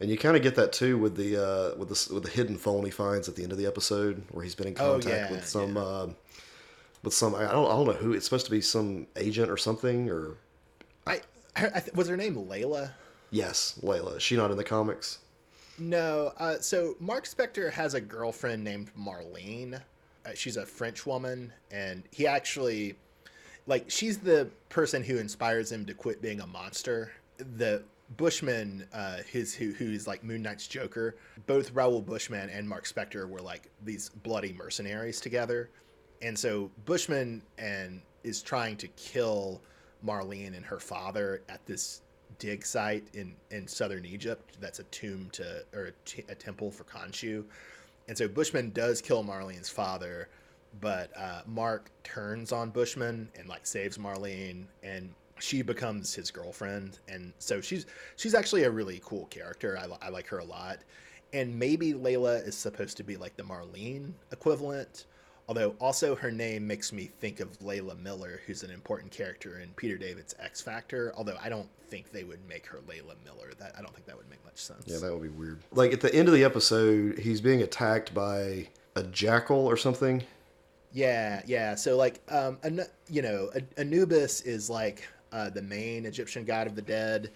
And 0.01 0.11
you 0.11 0.19
kind 0.19 0.37
of 0.37 0.43
get 0.43 0.57
that 0.57 0.73
too 0.73 0.99
with 0.99 1.17
the 1.17 1.37
uh, 1.37 1.77
with 1.77 1.89
the 1.89 2.15
with 2.15 2.25
the 2.25 2.31
hidden 2.31 2.59
phone 2.59 2.85
he 2.85 2.91
finds 2.91 3.29
at 3.29 3.37
the 3.37 3.43
end 3.43 3.53
of 3.53 3.59
the 3.59 3.67
episode, 3.67 4.23
where 4.33 4.43
he's 4.45 4.55
been 4.55 4.67
in 4.69 4.75
Oh, 4.79 4.93
contact 4.95 5.07
yeah, 5.07 5.31
with 5.31 5.47
some 5.47 5.77
yeah. 5.77 5.83
uh, 5.83 6.09
with 7.03 7.15
some 7.15 7.35
I 7.35 7.43
don't, 7.43 7.67
I 7.67 7.71
don't 7.77 7.87
know 7.87 7.93
who 7.93 8.13
it's 8.13 8.25
supposed 8.25 8.45
to 8.47 8.51
be 8.51 8.61
some 8.61 9.07
agent 9.17 9.51
or 9.51 9.57
something 9.57 10.11
or 10.11 10.37
I, 11.07 11.21
I 11.57 11.81
th- 11.81 11.95
was 11.95 12.09
her 12.09 12.17
name 12.17 12.35
Layla? 12.35 12.91
yes 13.31 13.79
Layla 13.83 14.17
is 14.17 14.23
she 14.23 14.37
not 14.37 14.51
in 14.51 14.57
the 14.57 14.65
comics 14.65 15.19
No. 15.79 16.33
Uh, 16.39 16.59
so 16.61 16.97
Mark 17.01 17.27
Spector 17.27 17.71
has 17.73 17.95
a 17.95 18.01
girlfriend 18.01 18.65
named 18.65 18.91
Marlene. 18.99 19.81
Uh, 20.27 20.31
she's 20.35 20.57
a 20.57 20.65
French 20.65 21.05
woman, 21.05 21.53
and 21.71 22.03
he 22.11 22.27
actually, 22.27 22.95
like, 23.67 23.91
she's 23.91 24.19
the 24.19 24.49
person 24.71 25.03
who 25.05 25.19
inspires 25.19 25.71
him 25.71 25.85
to 25.87 25.93
quit 25.95 26.23
being 26.23 26.41
a 26.41 26.47
monster. 26.47 27.13
The 27.57 27.83
Bushman, 28.17 28.87
uh, 28.93 29.19
his 29.29 29.55
who 29.55 29.73
who's 29.73 30.07
like 30.07 30.23
Moon 30.23 30.43
Knight's 30.43 30.67
Joker. 30.67 31.17
Both 31.47 31.73
Raoul 31.73 32.03
Bushman 32.03 32.51
and 32.51 32.69
Mark 32.69 32.85
Spector 32.85 33.29
were 33.29 33.41
like 33.41 33.71
these 33.83 34.09
bloody 34.09 34.53
mercenaries 34.53 35.21
together, 35.21 35.71
and 36.23 36.39
so 36.39 36.71
Bushman 36.85 37.43
and 37.59 38.03
is 38.23 38.43
trying 38.43 38.77
to 38.79 38.89
kill 38.89 39.61
Marlene 40.05 40.57
and 40.57 40.65
her 40.65 40.79
father 40.79 41.43
at 41.49 41.65
this 41.67 42.03
dig 42.39 42.65
site 42.67 43.07
in 43.15 43.35
in 43.51 43.67
southern 43.67 44.05
Egypt. 44.05 44.59
That's 44.61 44.81
a 44.81 44.85
tomb 44.85 45.31
to 45.33 45.65
or 45.73 45.87
a, 45.87 45.93
t- 46.05 46.25
a 46.29 46.35
temple 46.35 46.71
for 46.71 46.85
Khonshu, 46.85 47.45
and 48.09 48.17
so 48.17 48.29
Bushman 48.29 48.71
does 48.71 49.01
kill 49.01 49.25
Marlene's 49.25 49.71
father, 49.71 50.29
but 50.81 51.11
uh, 51.17 51.41
Mark 51.47 51.91
turns 52.03 52.53
on 52.53 52.71
Bushman 52.71 53.31
and 53.39 53.49
like 53.49 53.67
saves 53.67 53.97
Marlene, 53.97 54.67
and 54.83 55.15
she 55.45 55.63
becomes 55.63 56.15
his 56.15 56.31
girlfriend, 56.31 56.99
and 57.09 57.33
so 57.39 57.61
she's 57.61 57.87
she's 58.17 58.35
actually 58.35 58.65
a 58.65 58.71
really 58.71 59.01
cool 59.05 59.27
character. 59.27 59.79
I, 59.79 60.07
I 60.07 60.09
like 60.09 60.27
her 60.29 60.39
a 60.39 60.45
lot, 60.45 60.79
and 61.33 61.59
maybe 61.59 61.93
Layla 61.93 62.47
is 62.47 62.57
supposed 62.57 62.97
to 62.97 63.05
be 63.05 63.17
like 63.17 63.37
the 63.37 63.43
Marlene 63.43 64.13
equivalent. 64.33 65.05
Although 65.47 65.75
also 65.79 66.15
her 66.17 66.31
name 66.31 66.67
makes 66.67 66.91
me 66.91 67.05
think 67.21 67.41
of 67.41 67.59
Layla 67.59 67.99
Miller, 68.01 68.41
who's 68.47 68.63
an 68.63 68.71
important 68.71 69.13
character 69.13 69.59
in 69.61 69.69
Peter 69.77 69.99
David's 69.99 70.35
X 70.41 70.63
Factor. 70.63 71.13
Although 71.17 71.37
I 71.43 71.51
don't 71.51 71.69
think 71.89 72.11
they 72.13 72.25
would 72.25 72.41
make 72.49 72.65
her 72.67 72.79
Layla 72.89 73.15
Miller. 73.27 73.53
That 73.59 73.75
I 73.79 73.83
don't 73.83 73.93
think 73.93 74.07
that 74.07 74.17
would 74.17 74.31
make 74.31 74.43
much 74.47 74.57
sense. 74.57 74.85
yeah 74.87 74.99
that 74.99 75.13
would 75.13 75.23
be 75.23 75.29
weird 75.29 75.59
like 75.73 75.93
at 75.93 76.01
the 76.01 76.15
end 76.15 76.29
of 76.29 76.35
the 76.35 76.45
episode 76.45 77.19
he's 77.19 77.43
being 77.43 77.61
attacked 77.61 78.15
by 78.15 78.67
a 78.97 79.03
jackal 79.03 79.67
or 79.67 79.77
something 79.77 80.23
Yeah, 80.93 81.43
yeah. 81.47 81.75
So 81.75 81.97
like, 81.97 82.23
um, 82.31 82.57
Anu- 82.65 82.93
you 83.11 83.21
know, 83.21 83.51
Anubis 83.77 84.41
is 84.43 84.71
like 84.71 85.07
uh, 85.35 85.51
the 85.51 85.61
main 85.61 86.07
Egyptian 86.07 86.45
god 86.45 86.67
of 86.67 86.77
the 86.77 86.83
dead, 86.83 87.31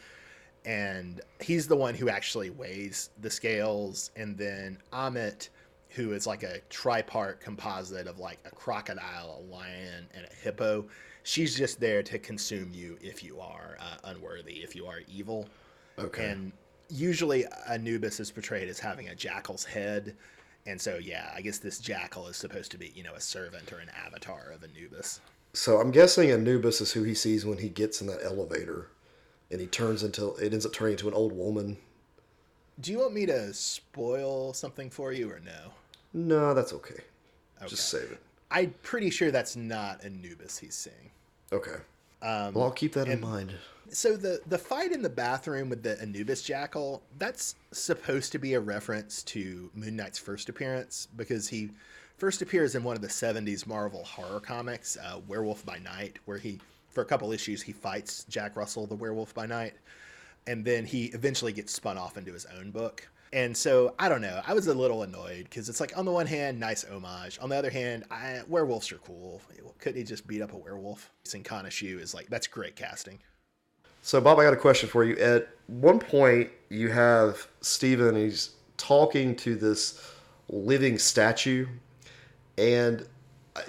and 0.64 1.20
he's 1.40 1.66
the 1.66 1.76
one 1.76 1.94
who 1.94 2.08
actually 2.08 2.50
weighs 2.50 3.10
the 3.20 3.30
scales. 3.30 4.10
And 4.16 4.38
then 4.38 4.78
Amit, 4.92 5.48
who 5.90 6.12
is 6.12 6.26
like 6.26 6.42
a 6.42 6.60
tripart 6.70 7.40
composite 7.40 8.06
of 8.06 8.18
like 8.18 8.38
a 8.44 8.54
crocodile, 8.54 9.42
a 9.42 9.52
lion, 9.52 10.06
and 10.14 10.24
a 10.24 10.34
hippo. 10.34 10.86
She's 11.24 11.56
just 11.56 11.80
there 11.80 12.02
to 12.04 12.18
consume 12.18 12.70
you 12.72 12.96
if 13.02 13.22
you 13.22 13.40
are 13.40 13.76
uh, 13.80 13.96
unworthy, 14.04 14.62
if 14.62 14.74
you 14.76 14.86
are 14.86 15.00
evil. 15.08 15.48
okay 15.98 16.30
And 16.30 16.52
usually 16.88 17.44
Anubis 17.68 18.20
is 18.20 18.30
portrayed 18.30 18.68
as 18.68 18.78
having 18.78 19.08
a 19.08 19.14
jackal's 19.14 19.64
head. 19.64 20.16
And 20.66 20.80
so, 20.80 20.98
yeah, 20.98 21.30
I 21.34 21.40
guess 21.40 21.58
this 21.58 21.78
jackal 21.78 22.28
is 22.28 22.36
supposed 22.36 22.70
to 22.72 22.78
be, 22.78 22.92
you 22.94 23.02
know, 23.02 23.14
a 23.14 23.20
servant 23.20 23.72
or 23.72 23.78
an 23.78 23.90
avatar 24.06 24.52
of 24.54 24.62
Anubis. 24.62 25.20
So 25.58 25.80
I'm 25.80 25.90
guessing 25.90 26.30
Anubis 26.30 26.80
is 26.80 26.92
who 26.92 27.02
he 27.02 27.14
sees 27.14 27.44
when 27.44 27.58
he 27.58 27.68
gets 27.68 28.00
in 28.00 28.06
that 28.06 28.22
elevator 28.24 28.86
and 29.50 29.60
he 29.60 29.66
turns 29.66 30.02
into 30.04 30.34
it 30.36 30.52
ends 30.52 30.64
up 30.64 30.72
turning 30.72 30.92
into 30.92 31.08
an 31.08 31.14
old 31.14 31.32
woman 31.32 31.78
Do 32.80 32.92
you 32.92 32.98
want 33.00 33.12
me 33.14 33.26
to 33.26 33.52
spoil 33.52 34.52
something 34.52 34.88
for 34.88 35.12
you 35.12 35.28
or 35.30 35.40
no? 35.40 35.72
no 36.14 36.54
that's 36.54 36.72
okay, 36.72 37.02
Okay. 37.58 37.66
just 37.68 37.88
save 37.88 38.12
it 38.12 38.20
I'm 38.50 38.72
pretty 38.82 39.10
sure 39.10 39.30
that's 39.30 39.56
not 39.56 40.04
Anubis 40.04 40.58
he's 40.58 40.74
seeing. 40.74 41.10
okay 41.52 41.76
Um, 42.22 42.54
well 42.54 42.64
I'll 42.64 42.70
keep 42.70 42.92
that 42.94 43.08
in 43.08 43.20
mind 43.20 43.52
So 43.90 44.16
the 44.16 44.40
the 44.46 44.58
fight 44.58 44.92
in 44.92 45.02
the 45.02 45.08
bathroom 45.10 45.68
with 45.70 45.82
the 45.82 46.00
Anubis 46.00 46.42
jackal, 46.42 47.02
that's 47.18 47.54
supposed 47.72 48.32
to 48.32 48.38
be 48.38 48.54
a 48.54 48.60
reference 48.60 49.22
to 49.24 49.70
Moon 49.74 49.96
Knight's 49.96 50.18
first 50.18 50.48
appearance 50.48 51.08
because 51.16 51.48
he 51.48 51.70
first 52.18 52.42
appears 52.42 52.74
in 52.74 52.84
one 52.84 52.96
of 52.96 53.02
the 53.02 53.08
70s 53.08 53.66
Marvel 53.66 54.04
horror 54.04 54.40
comics, 54.40 54.96
uh, 54.96 55.20
Werewolf 55.26 55.64
by 55.64 55.78
Night, 55.78 56.18
where 56.26 56.38
he 56.38 56.60
for 56.90 57.02
a 57.02 57.06
couple 57.06 57.32
issues 57.32 57.62
he 57.62 57.72
fights 57.72 58.24
Jack 58.28 58.56
Russell 58.56 58.86
the 58.86 58.94
Werewolf 58.94 59.34
by 59.34 59.46
Night 59.46 59.74
and 60.48 60.64
then 60.64 60.86
he 60.86 61.06
eventually 61.06 61.52
gets 61.52 61.74
spun 61.74 61.98
off 61.98 62.16
into 62.16 62.32
his 62.32 62.46
own 62.58 62.70
book. 62.70 63.06
And 63.34 63.54
so 63.54 63.94
I 63.98 64.08
don't 64.08 64.22
know. 64.22 64.40
I 64.46 64.54
was 64.54 64.66
a 64.66 64.74
little 64.74 65.02
annoyed 65.02 65.44
because 65.44 65.68
it's 65.68 65.78
like 65.78 65.96
on 65.96 66.06
the 66.06 66.10
one 66.10 66.26
hand, 66.26 66.58
nice 66.58 66.84
homage. 66.84 67.38
On 67.42 67.50
the 67.50 67.56
other 67.56 67.68
hand, 67.68 68.04
I, 68.10 68.40
werewolves 68.48 68.90
are 68.90 68.98
cool. 68.98 69.42
Couldn't 69.78 69.98
he 69.98 70.04
just 70.04 70.26
beat 70.26 70.40
up 70.40 70.54
a 70.54 70.56
werewolf? 70.56 71.10
Sinkana 71.24 71.70
Shu 71.70 71.98
is 71.98 72.14
like 72.14 72.28
that's 72.28 72.46
great 72.46 72.74
casting. 72.74 73.18
So, 74.00 74.20
Bob, 74.22 74.38
I 74.38 74.44
got 74.44 74.54
a 74.54 74.56
question 74.56 74.88
for 74.88 75.04
you. 75.04 75.16
At 75.16 75.48
one 75.66 75.98
point, 75.98 76.50
you 76.70 76.88
have 76.88 77.46
Steven, 77.60 78.16
he's 78.16 78.52
talking 78.78 79.36
to 79.36 79.54
this 79.54 80.14
living 80.48 80.98
statue, 80.98 81.66
and 82.58 83.06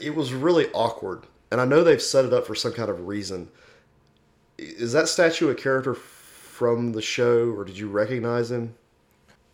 it 0.02 0.16
was 0.16 0.34
really 0.34 0.68
awkward. 0.74 1.26
And 1.52 1.62
I 1.62 1.66
know 1.66 1.84
they've 1.84 2.02
set 2.02 2.26
it 2.26 2.34
up 2.34 2.46
for 2.46 2.56
some 2.56 2.74
kind 2.74 2.90
of 2.90 3.08
reason. 3.08 3.50
Is 4.58 4.92
that 4.94 5.08
statue 5.08 5.50
a 5.50 5.56
character 5.56 5.94
from 5.94 6.92
the 6.92 7.02
show, 7.02 7.52
or 7.52 7.64
did 7.64 7.78
you 7.78 7.88
recognize 7.88 8.52
him? 8.52 8.76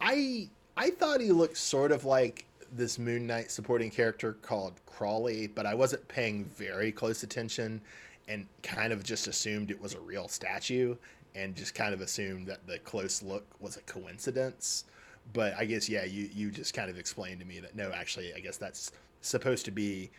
I 0.02 0.50
I 0.76 0.90
thought 0.90 1.22
he 1.22 1.32
looked 1.32 1.58
sort 1.58 1.92
of 1.92 2.06
like 2.06 2.46
this 2.72 2.98
Moon 2.98 3.28
Knight 3.28 3.52
supporting 3.52 3.92
character 3.92 4.34
called 4.42 4.74
Crawley, 4.86 5.48
but 5.48 5.66
I 5.66 5.76
wasn't 5.76 6.08
paying 6.08 6.46
very 6.46 6.92
close 6.92 7.24
attention 7.24 7.82
and 8.28 8.48
kind 8.64 8.92
of 8.92 9.04
just 9.04 9.28
assumed 9.28 9.70
it 9.70 9.80
was 9.80 9.94
a 9.94 10.00
real 10.00 10.28
statue 10.28 10.96
and 11.36 11.56
just 11.56 11.76
kind 11.76 11.94
of 11.94 12.02
assumed 12.02 12.48
that 12.48 12.66
the 12.66 12.80
close 12.80 13.22
look 13.22 13.46
was 13.60 13.78
a 13.78 13.82
coincidence. 13.82 14.86
But 15.34 15.56
I 15.58 15.66
guess 15.66 15.90
yeah, 15.90 16.06
you 16.06 16.30
you 16.34 16.52
just 16.52 16.74
kind 16.74 16.90
of 16.90 16.98
explained 16.98 17.40
to 17.40 17.46
me 17.46 17.60
that 17.60 17.76
no, 17.76 17.92
actually, 17.92 18.34
I 18.34 18.40
guess 18.40 18.58
that's 18.58 18.92
supposed 19.22 19.66
to 19.66 19.72
be 19.72 20.12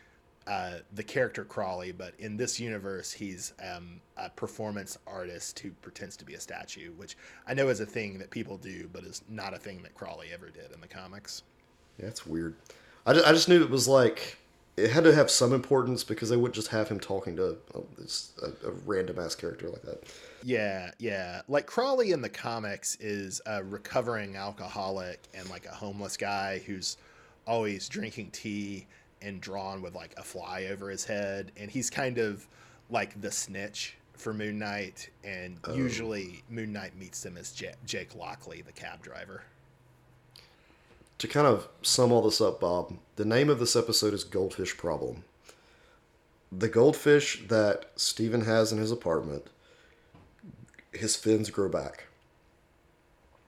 uh, 0.47 0.79
the 0.95 1.03
character 1.03 1.45
Crawley, 1.45 1.91
but 1.93 2.15
in 2.19 2.37
this 2.37 2.61
universe, 2.61 3.13
he's 3.13 3.53
um, 3.61 4.01
a 4.17 4.31
performance 4.31 4.97
artist 5.07 5.59
who 5.59 5.71
pretends 5.83 6.17
to 6.19 6.25
be 6.25 6.35
a 6.35 6.41
statue, 6.41 6.93
which 6.93 7.17
I 7.49 7.55
know 7.55 7.69
is 7.69 7.81
a 7.81 7.87
thing 7.87 8.19
that 8.19 8.31
people 8.31 8.57
do, 8.57 8.89
but 8.93 9.03
is 9.05 9.23
not 9.29 9.55
a 9.55 9.59
thing 9.59 9.83
that 9.83 9.95
Crawley 9.95 10.29
ever 10.33 10.51
did 10.51 10.71
in 10.73 10.81
the 10.81 10.87
comics. 10.87 11.43
Yeah, 11.99 12.07
it's 12.07 12.27
weird. 12.27 12.55
I 13.07 13.15
just, 13.15 13.27
I 13.27 13.33
just 13.33 13.49
knew 13.49 13.61
it 13.61 13.71
was 13.71 13.89
like 13.89 14.39
it 14.77 14.91
had 14.91 15.05
to 15.05 15.15
have 15.15 15.31
some 15.31 15.53
importance 15.53 16.05
because 16.05 16.29
they 16.29 16.37
wouldn't 16.37 16.55
just 16.55 16.69
have 16.69 16.89
him 16.89 17.01
talking 17.01 17.35
to 17.37 17.57
um, 17.75 17.87
a, 17.99 18.47
a, 18.47 18.71
a 18.71 18.73
random 18.85 19.19
ass 19.19 19.35
character 19.35 19.71
like 19.71 19.83
that. 19.83 20.05
Yeah, 20.43 20.91
yeah. 20.99 21.43
Like 21.49 21.67
Crawley 21.67 22.13
in 22.13 22.21
the 22.21 22.29
comics 22.29 22.97
is 22.97 23.41
a 23.47 23.65
recovering 23.65 24.37
alcoholic 24.37 25.23
and 25.35 25.49
like 25.49 25.65
a 25.67 25.75
homeless 25.75 26.17
guy 26.17 26.63
who's 26.67 26.99
always 27.47 27.89
drinking 27.89 28.31
tea 28.33 28.87
and 29.23 29.41
drawn 29.41 29.81
with 29.81 29.95
like 29.95 30.15
a 30.19 30.23
fly 30.23 30.67
over 30.71 30.91
his 30.91 31.05
head. 31.05 31.53
And 31.57 31.71
he's 31.71 31.89
kind 31.89 32.19
of 32.19 32.47
like 32.91 33.19
the 33.21 33.31
snitch 33.31 33.97
for 34.13 34.35
Moon 34.35 34.59
Knight. 34.59 35.09
And 35.25 35.59
oh. 35.65 35.75
usually 35.75 36.43
Moon 36.51 36.73
Knight 36.73 36.97
meets 36.99 37.25
him 37.25 37.39
as 37.39 37.59
Ja- 37.59 37.71
Jake 37.87 38.15
Lockley, 38.15 38.61
the 38.61 38.73
cab 38.73 39.03
driver. 39.03 39.43
To 41.19 41.29
kind 41.29 41.47
of 41.47 41.69
sum 41.83 42.13
all 42.13 42.23
this 42.23 42.41
up, 42.41 42.61
Bob, 42.61 42.99
the 43.17 43.25
name 43.25 43.49
of 43.49 43.59
this 43.59 43.75
episode 43.75 44.13
is 44.13 44.23
Goldfish 44.23 44.77
Problem. 44.77 45.25
The 46.53 46.69
goldfish 46.69 47.47
that 47.49 47.87
Steven 47.97 48.43
has 48.43 48.71
in 48.71 48.79
his 48.79 48.93
apartment, 48.93 49.47
his 50.93 51.17
fins 51.17 51.51
grow 51.51 51.69
back. 51.69 52.05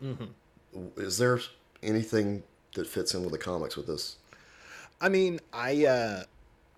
Mm-hmm. 0.03 0.25
Is 0.97 1.19
there 1.19 1.41
anything 1.83 2.43
that 2.75 2.87
fits 2.87 3.15
in 3.15 3.23
with 3.23 3.33
the 3.33 3.39
comics 3.39 3.77
with 3.77 3.87
this? 3.87 4.17
I 5.01 5.09
mean, 5.09 5.41
I 5.53 5.85
uh 5.87 6.23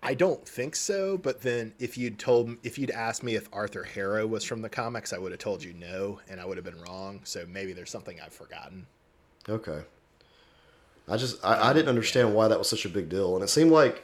I 0.02 0.14
don't 0.14 0.46
think 0.46 0.74
so. 0.76 1.16
But 1.16 1.42
then 1.42 1.72
if 1.78 1.96
you'd 1.96 2.18
told 2.18 2.56
if 2.62 2.78
you'd 2.78 2.90
asked 2.90 3.22
me 3.22 3.34
if 3.34 3.48
Arthur 3.52 3.84
Harrow 3.84 4.26
was 4.26 4.44
from 4.44 4.62
the 4.62 4.68
comics, 4.68 5.12
I 5.12 5.18
would 5.18 5.32
have 5.32 5.40
told 5.40 5.62
you 5.62 5.72
no, 5.72 6.20
and 6.28 6.40
I 6.40 6.44
would 6.44 6.56
have 6.56 6.64
been 6.64 6.80
wrong. 6.80 7.20
So 7.24 7.46
maybe 7.48 7.72
there's 7.72 7.90
something 7.90 8.20
I've 8.20 8.32
forgotten. 8.32 8.86
Okay. 9.48 9.82
I 11.10 11.16
just 11.16 11.44
I, 11.44 11.70
I 11.70 11.72
didn't 11.72 11.88
understand 11.88 12.34
why 12.34 12.48
that 12.48 12.58
was 12.58 12.68
such 12.68 12.84
a 12.84 12.88
big 12.88 13.08
deal, 13.08 13.34
and 13.34 13.44
it 13.44 13.48
seemed 13.48 13.72
like 13.72 14.02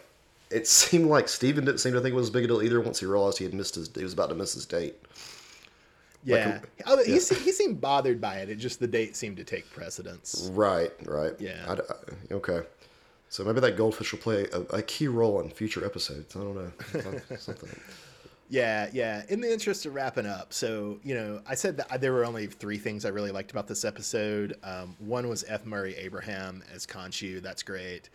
it 0.51 0.67
seemed 0.81 1.07
like 1.07 1.29
Steven 1.29 1.65
didn't 1.65 1.79
seem 1.81 1.93
to 1.93 2.01
think 2.01 2.13
it 2.13 2.17
was 2.17 2.27
as 2.29 2.33
big 2.33 2.45
a 2.45 2.49
deal 2.49 2.63
either. 2.63 2.81
Once 2.81 3.01
he 3.01 3.07
realized 3.07 3.39
he 3.39 3.45
had 3.45 3.55
missed 3.55 3.75
his, 3.77 3.89
he 3.95 4.03
was 4.03 4.13
about 4.13 4.29
to 4.31 4.35
miss 4.35 4.55
his 4.55 4.67
date. 4.67 4.97
Yeah, 6.25 6.59
oh, 6.87 7.01
he, 7.05 7.21
se- 7.21 7.37
he 7.39 7.53
seemed 7.53 7.81
bothered 7.81 8.21
by 8.21 8.39
it. 8.39 8.51
It 8.51 8.57
just 8.57 8.81
the 8.81 8.89
date 8.89 9.15
seemed 9.15 9.37
to 9.37 9.45
take 9.45 9.71
precedence. 9.73 10.51
Right, 10.53 10.91
right. 11.05 11.35
Yeah. 11.39 11.65
I, 11.69 11.73
I- 11.75 12.35
okay. 12.35 12.63
So 13.29 13.45
maybe 13.45 13.61
that 13.61 13.77
goldfish 13.77 14.11
will 14.13 14.19
play 14.19 14.47
a, 14.53 14.61
a 14.77 14.83
key 14.83 15.07
role 15.07 15.41
in 15.41 15.51
future 15.51 15.85
episodes. 15.85 16.35
I 16.35 16.41
don't 16.41 16.55
know. 16.57 16.73
Something. 17.39 17.79
Yeah, 18.49 18.89
yeah. 18.93 19.23
In 19.29 19.41
the 19.41 19.53
interest 19.53 19.87
of 19.87 19.95
wrapping 19.95 20.27
up, 20.27 20.53
so 20.53 21.01
you 21.03 21.15
know, 21.15 21.41
I 21.47 21.55
said 21.55 21.77
that 21.79 22.01
there 22.01 22.13
were 22.13 22.25
only 22.25 22.47
three 22.47 22.79
things 22.79 23.05
I 23.05 23.09
really 23.09 23.33
liked 23.33 23.51
about 23.51 23.67
this 23.67 23.85
episode. 23.85 24.57
Um, 24.63 24.95
one 25.01 25.29
was 25.29 25.45
F. 25.49 25.67
Murray 25.67 25.97
Abraham 25.97 26.63
as 26.73 26.87
Khonshu. 26.87 27.43
That's 27.43 27.63
great. 27.63 28.09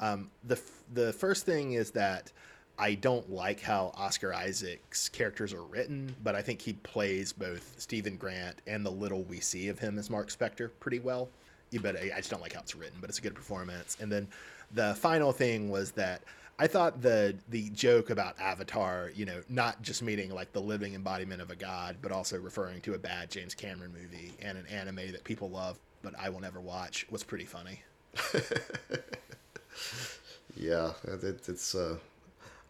Um, 0.00 0.30
the 0.44 0.60
the 0.92 1.12
first 1.14 1.46
thing 1.46 1.72
is 1.72 1.90
that 1.92 2.30
I 2.78 2.94
don't 2.94 3.30
like 3.30 3.60
how 3.60 3.92
Oscar 3.96 4.32
Isaac's 4.34 5.08
characters 5.08 5.52
are 5.52 5.62
written, 5.62 6.14
but 6.22 6.34
I 6.34 6.42
think 6.42 6.60
he 6.60 6.74
plays 6.74 7.32
both 7.32 7.74
Stephen 7.78 8.16
Grant 8.16 8.60
and 8.66 8.84
the 8.84 8.90
little 8.90 9.22
we 9.24 9.40
see 9.40 9.68
of 9.68 9.78
him 9.78 9.98
as 9.98 10.10
Mark 10.10 10.28
Spector 10.28 10.70
pretty 10.80 11.00
well. 11.00 11.30
But 11.80 11.96
I 11.96 12.12
I 12.14 12.18
just 12.18 12.30
don't 12.30 12.42
like 12.42 12.52
how 12.52 12.60
it's 12.60 12.74
written, 12.76 12.98
but 13.00 13.08
it's 13.08 13.18
a 13.18 13.22
good 13.22 13.34
performance. 13.34 13.96
And 14.00 14.12
then 14.12 14.28
the 14.72 14.94
final 14.96 15.32
thing 15.32 15.70
was 15.70 15.92
that 15.92 16.22
I 16.58 16.66
thought 16.66 17.00
the 17.02 17.36
the 17.48 17.70
joke 17.70 18.10
about 18.10 18.38
Avatar, 18.40 19.10
you 19.14 19.24
know, 19.24 19.42
not 19.48 19.80
just 19.82 20.02
meaning 20.02 20.30
like 20.34 20.52
the 20.52 20.60
living 20.60 20.94
embodiment 20.94 21.40
of 21.40 21.50
a 21.50 21.56
god, 21.56 21.96
but 22.02 22.10
also 22.12 22.38
referring 22.38 22.80
to 22.82 22.94
a 22.94 22.98
bad 22.98 23.30
James 23.30 23.54
Cameron 23.54 23.92
movie 23.92 24.32
and 24.42 24.58
an 24.58 24.66
anime 24.66 25.12
that 25.12 25.22
people 25.24 25.50
love 25.50 25.78
but 26.02 26.14
I 26.18 26.28
will 26.30 26.40
never 26.40 26.60
watch, 26.60 27.06
was 27.10 27.22
pretty 27.24 27.44
funny. 27.44 27.82
Yeah, 30.56 30.92
it, 31.04 31.48
it's. 31.48 31.74
Uh, 31.74 31.98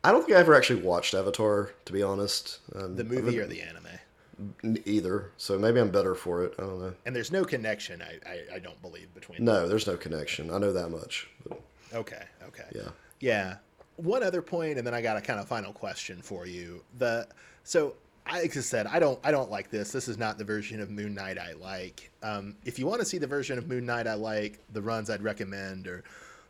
I 0.05 0.13
don't 0.13 0.25
think 0.25 0.37
I 0.37 0.41
ever 0.41 0.55
actually 0.55 0.83
watched 0.83 1.15
Avatar, 1.15 1.71
to 1.87 1.93
be 1.93 2.03
honest. 2.03 2.59
Um, 2.75 2.97
The 2.97 3.05
movie 3.05 3.31
been- 3.31 3.41
or 3.41 3.47
the 3.47 3.63
anime. 3.63 4.81
either. 4.85 5.31
So 5.39 5.59
maybe 5.59 5.81
I'm 5.81 5.91
better 5.91 6.15
for 6.15 6.45
it. 6.45 6.55
I 6.59 6.63
don't 6.63 6.81
know. 6.81 6.95
And 7.07 7.17
there's 7.17 7.33
no 7.33 7.45
connection, 7.45 8.03
I, 8.03 8.19
I, 8.29 8.57
I 8.57 8.59
don't 8.59 8.81
believe, 8.83 9.13
between 9.15 9.43
No, 9.45 9.67
there's 9.67 9.87
no 9.87 9.97
connection. 9.97 10.51
I 10.51 10.59
know 10.59 10.73
that 10.73 10.91
much. 10.91 11.29
But 11.49 11.61
Okay, 11.95 12.23
okay. 12.49 12.67
yeah. 12.75 12.89
Yeah. 13.21 13.57
One 13.99 14.23
other 14.23 14.43
point, 14.43 14.79
and 14.79 14.87
then 14.87 14.95
I 14.95 15.03
got 15.03 15.17
a 15.17 15.21
kind 15.21 15.39
of 15.39 15.47
final 15.47 15.73
question 15.73 16.23
for 16.23 16.47
you. 16.47 16.83
The 16.99 17.29
so 17.65 17.95
I 18.27 18.43
like 18.43 18.57
I 18.57 18.61
said, 18.61 18.87
I 18.87 18.99
don't 18.99 19.19
I 19.25 19.31
don't 19.31 19.51
like 19.51 19.71
this. 19.71 19.91
This 19.91 20.09
is 20.09 20.19
not 20.19 20.39
the 20.39 20.45
version 20.45 20.81
of 20.81 20.91
Moon 20.91 21.15
Knight 21.15 21.39
I 21.39 21.53
like. 21.55 22.11
Um, 22.23 22.57
if 22.65 22.79
you 22.79 22.87
want 22.87 23.01
to 23.01 23.07
see 23.07 23.19
the 23.19 23.27
version 23.27 23.59
of 23.59 23.69
Moon 23.69 23.87
Knight 23.87 24.07
I 24.07 24.15
like, 24.15 24.61
the 24.73 24.83
runs 24.83 25.11
I'd 25.11 25.23
recommend 25.23 25.87
or 25.87 26.05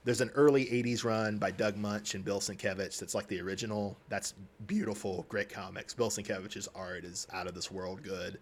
there's 0.05 0.21
an 0.21 0.31
early 0.35 0.67
'80s 0.67 1.05
run 1.05 1.39
by 1.39 1.51
Doug 1.51 1.77
Moench 1.77 2.15
and 2.15 2.25
Bill 2.25 2.41
Sienkiewicz 2.41 2.99
that's 2.99 3.15
like 3.15 3.29
the 3.29 3.41
original. 3.41 3.97
That's 4.09 4.35
beautiful, 4.67 5.25
great 5.29 5.49
comics. 5.49 5.95
Bill 5.95 6.11
Sienkiewicz's 6.11 6.69
art 6.75 7.05
is 7.05 7.27
out 7.33 7.47
of 7.47 7.55
this 7.55 7.71
world 7.71 8.03
good. 8.03 8.39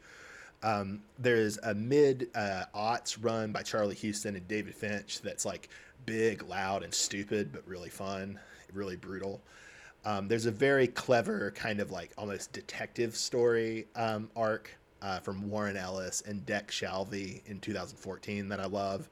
Um, 0.63 1.03
there's 1.19 1.59
a 1.59 1.75
mid 1.75 2.29
uh, 2.35 2.65
aughts 2.75 3.19
run 3.21 3.53
by 3.53 3.63
Charlie 3.63 3.97
Huston 4.01 4.37
and 4.37 4.49
David 4.49 4.75
Finch 4.75 5.21
that's 5.21 5.45
like 5.45 5.69
big, 6.07 6.43
loud, 6.49 6.83
and 6.83 6.93
stupid, 6.93 7.53
but 7.53 7.67
really 7.67 7.91
fun, 7.91 8.39
really 8.73 8.97
brutal. 8.97 9.41
Um, 10.05 10.29
there's 10.29 10.47
a 10.47 10.53
very 10.53 10.87
clever 10.87 11.53
kind 11.57 11.81
of 11.81 11.91
like 11.91 12.13
almost 12.17 12.53
detective 12.53 13.17
story 13.17 13.87
um, 13.97 14.31
arc 14.37 14.71
uh, 15.03 15.19
from 15.19 15.51
Warren 15.51 15.77
Ellis 15.77 16.23
and 16.27 16.47
Dec 16.47 16.69
Shalvey 16.69 17.43
in 17.47 17.61
2014 17.61 18.49
that 18.49 18.61
I 18.61 18.67
love. 18.67 19.09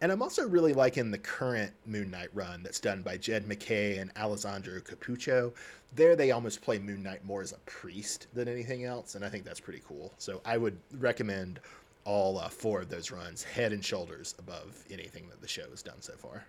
And 0.00 0.12
I'm 0.12 0.22
also 0.22 0.46
really 0.46 0.74
liking 0.74 1.10
the 1.10 1.18
current 1.18 1.72
Moon 1.86 2.10
Knight 2.10 2.28
run 2.34 2.62
that's 2.62 2.80
done 2.80 3.02
by 3.02 3.16
Jed 3.16 3.48
MacKay 3.48 3.96
and 3.96 4.12
Alessandro 4.16 4.78
Cappuccio. 4.80 5.52
There, 5.94 6.14
they 6.14 6.30
almost 6.32 6.60
play 6.60 6.78
Moon 6.78 7.02
Knight 7.02 7.24
more 7.24 7.40
as 7.40 7.52
a 7.52 7.58
priest 7.64 8.26
than 8.34 8.46
anything 8.46 8.84
else, 8.84 9.14
and 9.14 9.24
I 9.24 9.30
think 9.30 9.44
that's 9.44 9.60
pretty 9.60 9.82
cool. 9.88 10.12
So 10.18 10.42
I 10.44 10.58
would 10.58 10.76
recommend 10.98 11.60
all 12.04 12.38
uh, 12.38 12.48
four 12.48 12.82
of 12.82 12.88
those 12.88 13.10
runs 13.10 13.42
head 13.42 13.72
and 13.72 13.84
shoulders 13.84 14.34
above 14.38 14.84
anything 14.90 15.28
that 15.30 15.40
the 15.40 15.48
show 15.48 15.68
has 15.70 15.82
done 15.82 16.00
so 16.00 16.12
far. 16.12 16.46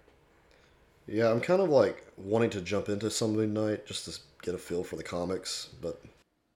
Yeah, 1.07 1.31
I'm 1.31 1.39
kind 1.39 1.61
of 1.61 1.69
like 1.69 2.05
wanting 2.17 2.49
to 2.51 2.61
jump 2.61 2.89
into 2.89 3.09
some 3.09 3.33
Moon 3.33 3.53
Knight 3.53 3.85
just 3.85 4.05
to 4.05 4.19
get 4.41 4.55
a 4.55 4.57
feel 4.57 4.83
for 4.83 4.97
the 4.97 5.03
comics, 5.03 5.69
but 5.81 6.01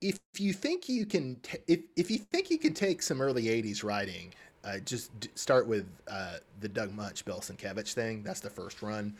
if 0.01 0.19
you 0.37 0.51
think 0.53 0.89
you 0.89 1.05
can 1.05 1.35
t- 1.43 1.59
if, 1.67 1.79
if 1.95 2.11
you 2.11 2.17
think 2.17 2.49
you 2.49 2.57
can 2.57 2.73
take 2.73 3.01
some 3.01 3.21
early 3.21 3.43
80s 3.43 3.83
writing 3.83 4.33
uh, 4.63 4.77
just 4.79 5.17
d- 5.19 5.29
start 5.35 5.67
with 5.67 5.87
uh, 6.07 6.37
the 6.59 6.69
Doug 6.69 6.95
Moench 6.95 7.23
bill 7.23 7.39
sienkiewicz 7.39 7.93
thing 7.93 8.23
that's 8.23 8.39
the 8.39 8.49
first 8.49 8.81
run 8.81 9.13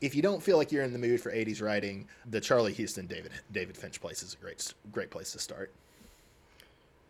if 0.00 0.14
you 0.14 0.22
don't 0.22 0.42
feel 0.42 0.56
like 0.56 0.70
you're 0.70 0.84
in 0.84 0.92
the 0.92 0.98
mood 0.98 1.20
for 1.20 1.32
80s 1.32 1.60
writing 1.60 2.06
the 2.30 2.40
Charlie 2.40 2.74
Huston 2.74 3.06
david 3.06 3.32
david 3.52 3.76
finch 3.76 4.00
place 4.00 4.22
is 4.22 4.34
a 4.34 4.36
great 4.36 4.72
great 4.92 5.10
place 5.10 5.32
to 5.32 5.38
start 5.38 5.72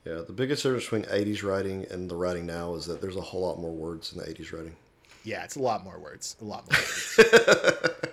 yeah, 0.05 0.23
the 0.27 0.33
biggest 0.33 0.63
difference 0.63 0.85
between 0.85 1.03
80s 1.03 1.43
writing 1.43 1.87
and 1.91 2.09
the 2.09 2.17
writing 2.17 2.47
now 2.47 2.75
is 2.75 2.87
that 2.87 3.03
there's 3.03 3.17
a 3.17 3.21
whole 3.21 3.43
lot 3.43 3.59
more 3.59 3.71
words 3.71 4.13
in 4.13 4.19
the 4.19 4.25
80s 4.25 4.53
writing. 4.53 4.75
Yeah 5.25 5.45
it's 5.45 5.57
a 5.57 5.63
lot 5.63 5.85
more 5.85 5.99
words 5.99 6.37
a 6.41 6.45
lot 6.45 6.71
more 6.71 6.79
words. 6.79 7.91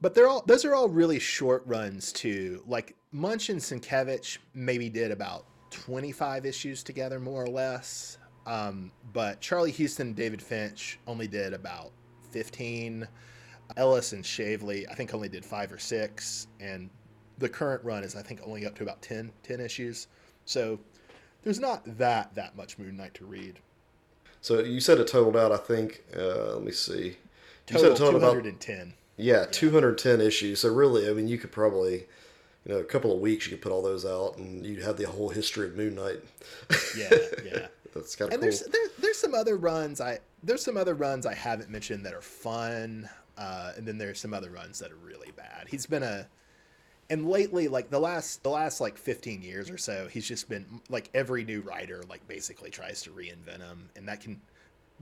But 0.00 0.14
they're 0.14 0.28
all 0.28 0.44
those 0.46 0.64
are 0.64 0.74
all 0.74 0.88
really 0.88 1.18
short 1.18 1.64
runs 1.66 2.12
too 2.12 2.62
like 2.66 2.94
Moench 3.12 3.48
and 3.48 3.60
sienkiewicz 3.60 4.38
maybe 4.54 4.88
did 4.88 5.10
about 5.10 5.46
25 5.70 6.46
issues 6.46 6.82
together 6.82 7.18
more 7.18 7.42
or 7.42 7.48
less. 7.48 8.18
Um, 8.46 8.92
but 9.12 9.40
Charlie 9.40 9.72
Huston 9.72 10.08
and 10.08 10.16
david 10.16 10.40
finch 10.40 10.98
only 11.06 11.26
did 11.26 11.52
about 11.52 11.90
15 12.30 13.06
ellis 13.76 14.12
and 14.12 14.24
Shalvey 14.24 14.86
i 14.90 14.94
think 14.94 15.12
only 15.14 15.28
did 15.28 15.44
five 15.44 15.72
or 15.72 15.78
six. 15.78 16.46
And 16.60 16.90
the 17.38 17.48
current 17.48 17.84
run 17.84 18.04
is 18.04 18.14
i 18.14 18.22
think 18.22 18.40
only 18.44 18.66
up 18.66 18.76
to 18.76 18.84
about 18.84 19.02
10, 19.02 19.32
10 19.42 19.60
issues. 19.60 20.06
So 20.44 20.78
there's 21.42 21.58
not 21.58 21.82
that 21.98 22.34
that 22.36 22.56
much 22.56 22.78
moon 22.78 22.96
knight 22.96 23.14
to 23.14 23.26
read 23.26 23.58
So 24.40 24.60
you 24.60 24.80
said 24.80 24.98
it 24.98 25.08
totaled 25.08 25.36
out, 25.36 25.52
I 25.52 25.56
think, 25.56 26.02
uh, 26.16 26.54
let 26.54 26.62
me 26.62 26.72
see. 26.72 27.16
You 27.68 27.76
total 27.76 27.80
said 27.82 27.92
it 27.92 27.96
totaled 27.98 28.22
about 28.22 28.32
210 28.32 28.94
Yeah, 29.16 29.46
210 29.50 30.20
issues. 30.20 30.60
So 30.60 30.72
really, 30.72 31.08
I 31.08 31.12
mean, 31.12 31.28
you 31.28 31.38
could 31.38 31.52
probably, 31.52 32.06
you 32.64 32.72
know, 32.74 32.78
a 32.78 32.84
couple 32.84 33.12
of 33.12 33.20
weeks 33.20 33.46
you 33.46 33.52
could 33.52 33.62
put 33.62 33.72
all 33.72 33.82
those 33.82 34.04
out, 34.06 34.38
and 34.38 34.64
you'd 34.64 34.82
have 34.82 34.96
the 34.96 35.06
whole 35.08 35.28
history 35.30 35.66
of 35.66 35.76
Moon 35.76 35.94
Knight. 35.96 36.20
yeah 36.96 37.10
yeah 37.44 37.66
That's 37.94 38.14
kind 38.16 38.32
of 38.32 38.34
and 38.34 38.40
cool. 38.40 38.40
there's 38.42 38.60
there, 38.62 38.86
there's 38.98 39.18
some 39.18 39.34
other 39.34 39.56
runs 39.56 40.00
I 40.00 40.18
there's 40.42 40.62
some 40.64 40.76
other 40.76 40.94
runs 40.94 41.26
I 41.26 41.34
haven't 41.34 41.68
mentioned 41.70 42.06
that 42.06 42.14
are 42.14 42.22
fun, 42.22 43.08
uh, 43.36 43.72
and 43.76 43.86
then 43.86 43.98
there's 43.98 44.20
some 44.20 44.32
other 44.32 44.50
runs 44.50 44.78
that 44.78 44.92
are 44.92 44.96
really 44.96 45.32
bad. 45.32 45.66
He's 45.68 45.86
been 45.86 46.02
a 46.04 46.28
and 47.10 47.28
lately 47.28 47.68
like 47.68 47.90
the 47.90 47.98
last 47.98 48.42
the 48.42 48.50
last 48.50 48.80
like 48.80 48.98
15 48.98 49.42
years 49.42 49.70
or 49.70 49.78
so 49.78 50.08
he's 50.08 50.26
just 50.26 50.48
been 50.48 50.66
like 50.88 51.10
every 51.14 51.44
new 51.44 51.60
writer 51.62 52.02
like 52.08 52.26
basically 52.28 52.70
tries 52.70 53.02
to 53.02 53.10
reinvent 53.10 53.60
him 53.60 53.88
and 53.96 54.06
that 54.08 54.20
can 54.20 54.40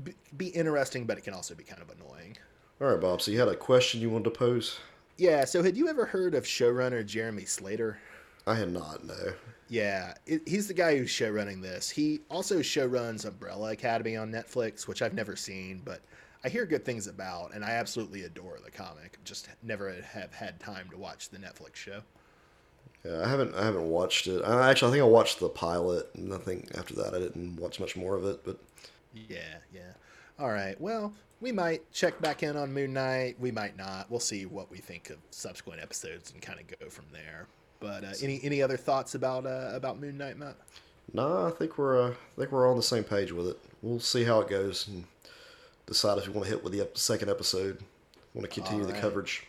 be, 0.05 0.13
be 0.37 0.49
interesting 0.49 1.05
but 1.05 1.19
it 1.19 1.25
can 1.25 1.35
also 1.35 1.55
be 1.55 1.65
kind 1.65 1.83
of 1.83 1.91
annoying 1.91 2.37
All 2.81 2.89
right, 2.89 3.01
Bob. 3.01 3.23
So 3.23 3.31
you 3.31 3.39
had 3.41 3.49
a 3.49 3.57
question 3.57 4.01
you 4.01 4.11
wanted 4.11 4.25
to 4.25 4.31
pose? 4.31 4.79
yeah 5.19 5.45
so 5.45 5.63
had 5.63 5.77
you 5.77 5.89
ever 5.89 6.05
heard 6.07 6.35
of 6.35 6.45
showrunner 6.45 7.05
jeremy 7.05 7.45
slater 7.45 7.99
I 8.47 8.55
had 8.55 8.73
not. 8.73 9.05
No. 9.05 9.33
Yeah, 9.69 10.15
it, 10.27 10.43
he's 10.47 10.69
the 10.69 10.75
guy 10.75 10.97
who's 10.97 11.11
showrunning 11.11 11.61
this. 11.61 11.91
He 11.91 12.21
also 12.31 12.61
showruns 12.61 13.25
Umbrella 13.25 13.73
Academy 13.73 14.17
on 14.17 14.31
Netflix, 14.31 14.87
which 14.87 15.03
I've 15.03 15.15
never 15.15 15.35
seen, 15.35 15.83
but 15.85 16.01
I 16.45 16.49
hear 16.49 16.67
good 16.67 16.85
things 16.85 17.07
about, 17.07 17.55
and 17.55 17.65
I 17.65 17.71
absolutely 17.71 18.23
adore 18.25 18.59
the 18.65 18.71
comic. 18.71 19.19
Just 19.25 19.49
never 19.63 19.93
have 19.93 20.33
had 20.33 20.61
time 20.61 20.89
to 20.91 20.97
watch 20.97 21.31
the 21.31 21.39
Netflix 21.39 21.77
show. 21.77 22.01
Yeah, 23.05 23.25
I 23.25 23.29
haven't. 23.29 23.55
I 23.55 23.65
haven't 23.65 23.89
watched 23.89 24.27
it. 24.27 24.43
I, 24.43 24.71
actually, 24.71 24.89
I 24.89 24.93
think 24.93 25.03
I 25.03 25.09
watched 25.09 25.41
the 25.41 25.49
pilot, 25.49 26.09
and 26.15 26.33
I 26.33 26.39
think 26.39 26.77
after 26.77 26.95
that 26.97 27.15
I 27.15 27.19
didn't 27.19 27.57
watch 27.57 27.81
much 27.81 27.97
more 27.97 28.17
of 28.17 28.25
it. 28.25 28.45
But 28.45 28.59
Yeah, 29.15 29.39
yeah. 29.73 29.93
All 30.39 30.51
right. 30.51 30.81
Well, 30.81 31.13
we 31.41 31.53
might 31.53 31.91
check 31.93 32.21
back 32.21 32.43
in 32.43 32.57
on 32.57 32.73
Moon 32.73 32.93
Knight. 32.93 33.37
We 33.41 33.51
might 33.51 33.77
not. 33.77 34.11
We'll 34.11 34.21
see 34.21 34.47
what 34.47 34.71
we 34.71 34.79
think 34.79 35.11
of 35.11 35.19
subsequent 35.31 35.81
episodes 35.81 36.33
and 36.33 36.43
kind 36.43 36.61
of 36.61 36.79
go 36.79 36.89
from 36.89 37.07
there. 37.13 37.47
But 37.81 38.05
uh, 38.05 38.13
any 38.23 38.41
any 38.43 38.63
other 38.63 38.77
thoughts 38.77 39.15
about 39.15 39.47
uh, 39.47 39.71
about 39.73 40.01
Moon 40.01 40.17
Knight, 40.17 40.39
Matt? 40.39 40.57
no, 41.13 41.47
I 41.47 41.51
think 41.51 41.79
we're. 41.79 42.01
Uh, 42.03 42.11
I 42.11 42.41
think 42.41 42.53
we're 42.53 42.69
on 42.71 42.77
the 42.77 42.83
same 42.83 43.05
page 43.05 43.33
with 43.33 43.49
it. 43.49 43.59
We'll 43.83 44.01
see 44.01 44.25
how 44.25 44.41
it 44.41 44.49
goes 44.49 44.89
and 44.89 45.05
decide 45.87 46.19
if 46.19 46.27
we 46.27 46.33
want 46.33 46.45
to 46.47 46.51
hit 46.51 46.63
with 46.63 46.73
the 46.73 46.83
ep- 46.83 46.99
second 46.99 47.31
episode. 47.31 47.83
Want 48.35 48.49
to 48.49 48.61
continue 48.61 48.85
the 48.85 48.93
coverage. 48.93 49.47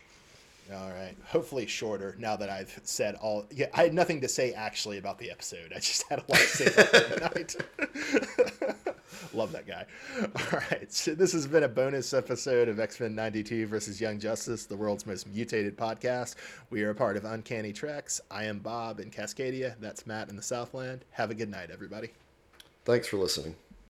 All 0.72 0.90
right. 0.90 1.14
Hopefully 1.26 1.66
shorter 1.66 2.14
now 2.18 2.36
that 2.36 2.50
I've 2.50 2.78
said 2.84 3.14
all. 3.16 3.46
Yeah, 3.50 3.66
I 3.72 3.84
had 3.84 3.94
nothing 3.94 4.20
to 4.20 4.28
say 4.28 4.52
actually 4.52 4.98
about 4.98 5.18
the 5.18 5.30
episode. 5.30 5.72
I 5.74 5.78
just 5.78 6.04
had 6.08 6.18
a 6.20 6.24
lot 6.28 6.40
to 6.40 6.46
say 6.46 6.66
about 6.66 7.10
Moon 7.10 7.18
Knight. 7.34 7.56
Love 9.34 9.52
that 9.52 9.66
guy. 9.66 9.84
All 10.20 10.60
right. 10.70 10.92
So 10.92 11.14
this 11.14 11.32
has 11.32 11.46
been 11.46 11.62
a 11.62 11.68
bonus 11.68 12.12
episode 12.12 12.68
of 12.68 12.78
X 12.80 13.00
Men 13.00 13.14
92 13.14 13.66
versus 13.66 14.00
Young 14.00 14.18
Justice, 14.18 14.66
the 14.66 14.76
world's 14.76 15.06
most 15.06 15.26
mutated 15.26 15.76
podcast. 15.76 16.34
We 16.70 16.82
are 16.82 16.90
a 16.90 16.94
part 16.94 17.16
of 17.16 17.24
Uncanny 17.24 17.72
Treks. 17.72 18.20
I 18.30 18.44
am 18.44 18.58
Bob 18.58 19.00
in 19.00 19.10
Cascadia. 19.10 19.74
That's 19.80 20.06
Matt 20.06 20.28
in 20.28 20.36
the 20.36 20.42
Southland. 20.42 21.04
Have 21.12 21.30
a 21.30 21.34
good 21.34 21.50
night, 21.50 21.70
everybody. 21.72 22.10
Thanks 22.84 23.06
for 23.08 23.16
listening. 23.16 23.54